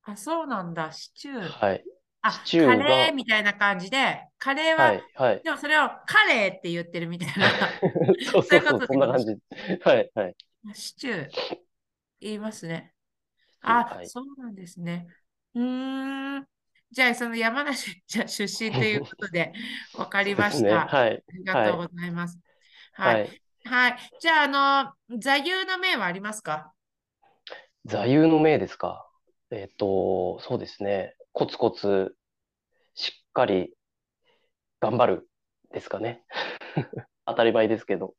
[0.03, 1.59] あ、そうなんだ、シチュー。
[1.61, 1.83] はい。
[2.27, 5.43] シあ、チューカレーが、みたいな感じで、カレーは、はい、はい。
[5.43, 7.81] でもそれをカレーって言ってるみたいな、
[8.21, 9.37] そうそういうこそうそんな感じ。
[9.81, 10.35] はい、はい。
[10.73, 11.31] シチュー、
[12.21, 12.95] 言いますね。
[13.63, 14.11] あ、はい。
[14.11, 15.13] そうなんですね。
[15.59, 16.47] うーん。
[16.91, 19.53] じゃあ、その山梨じゃ出身ということで、
[19.93, 20.35] わかり。
[20.35, 20.83] ますした。
[20.83, 22.39] あはい、りがはい、とうございます。
[22.93, 23.13] は。
[23.13, 23.41] はいい。
[23.65, 23.97] はい。
[24.19, 24.47] じゃあ、あ
[25.09, 26.73] の、座右の銘はありますか？
[27.85, 29.09] 座右の銘ですか？
[29.51, 31.15] えっと、そうですね。
[31.33, 32.15] コツコツ、
[32.95, 33.73] しっかり
[34.79, 35.29] 頑張る
[35.71, 36.23] ですかね。
[37.25, 38.15] 当たり前ですけど。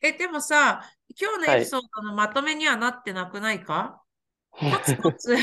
[0.00, 0.82] え、でもさ、
[1.20, 1.60] 今日のエはい。
[1.60, 4.02] ピソードのまとめにはなってなくないか？
[4.50, 5.36] コツコツ、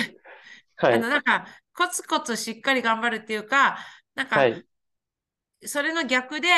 [0.78, 3.78] あの、はい、なんか、コツコツしっかり頑張るっていうか、
[4.15, 4.65] なんか、はい、
[5.65, 6.49] それの逆で、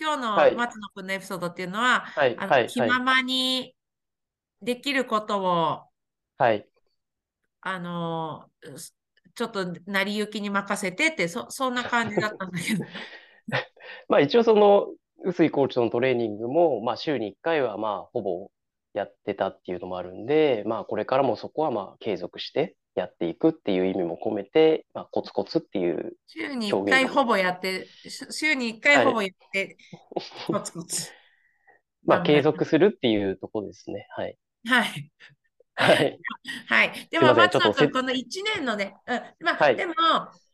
[0.00, 3.74] 今日のはい、松野くんのエピソードっていうのは、はい、あの、気ままに
[4.60, 5.82] できることを、
[6.38, 6.66] はい。
[7.60, 8.96] あの、す
[9.34, 12.84] ちょっと成り行きに任せてって、そ、そんな感じだったんだけど。
[14.08, 14.88] まあ一応その、
[15.24, 18.50] 臼井コーチとのトレーニングも、まあ週に1回はまあほぼ
[18.92, 27.02] やってたっていうのもあるんで、まあこれからもそこはまあ継続してやっていくっていう意味も込めて、まあコツコツっていう週に1表現に。
[27.02, 29.06] 回ほぼやって、し週に1回はい。
[29.06, 29.76] ほぼやって、
[30.50, 31.10] コツコツ
[32.04, 32.42] まあ継。
[32.42, 34.06] 続するっていうところですね。
[34.16, 34.36] はい。
[34.66, 35.12] はい。
[35.76, 36.22] はい。
[36.68, 37.08] はい。
[37.10, 39.76] ですも、松野君、この1年のね、うん、まあ、はい。
[39.76, 39.94] でも、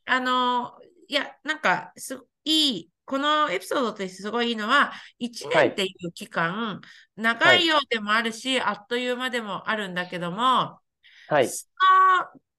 [0.07, 0.79] あの、
[1.09, 5.69] いや、なんか、す、いい、このエピソードとしてすごいいいのは、1はい。
[5.69, 6.81] 年っていう期間、
[7.17, 7.67] 長はいい。
[7.67, 10.81] ようでもあるし、あっという間でもあるんだけども、
[11.29, 11.59] はい。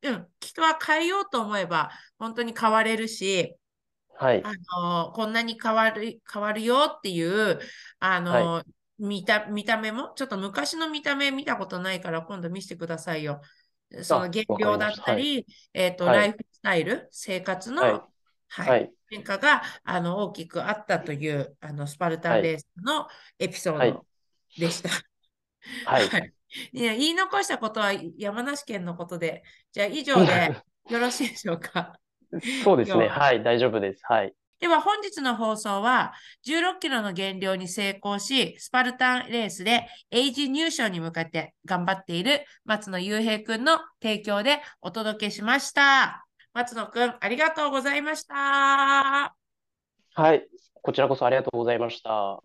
[0.02, 3.56] うん、人は変えようと思えば、本当に変われるし、
[4.20, 4.50] はい。
[4.50, 4.54] あ
[5.08, 7.60] の、こんなに変わる、変わるよっていう、
[8.00, 8.54] あはい。
[8.54, 8.64] の、
[9.00, 13.42] 見た、見た目も、ちょっと昔の見た目見たことないから、今度見せてくださいよ。
[14.04, 15.12] そのあ、減量だっりました。
[15.14, 15.16] はい。
[15.16, 16.20] たり、えっと、はい。
[16.20, 18.04] ライフスタイル、生活はい。
[18.04, 18.12] の、
[18.50, 18.94] は、はいい。
[19.10, 22.40] 変化が、あの、大きくあったという、あの、スパルタはい。
[22.40, 23.08] ンレースの
[23.40, 24.00] エピソーはい。
[24.00, 24.08] ド
[24.58, 24.90] でした。
[25.84, 26.10] はい。
[26.12, 26.34] はい。
[26.72, 30.56] いや、言い残したことは山梨県のことで、じゃあ以上で
[30.90, 32.00] よろしいでしょうか？
[32.64, 33.08] そうですね。
[33.08, 33.44] はい。
[33.44, 34.02] 大丈夫です。
[34.04, 34.34] はい。
[34.60, 36.12] では本日の放送は
[36.46, 46.26] 16キロの減量に成功し、スパルタンレースでエイジ入賞に向かって頑張っている松野雄平くんの提供でお届けしました。
[46.54, 48.36] 松野くん、ありがとうございました。
[48.36, 50.46] はい。
[50.82, 52.42] こちらこそありがとうございました。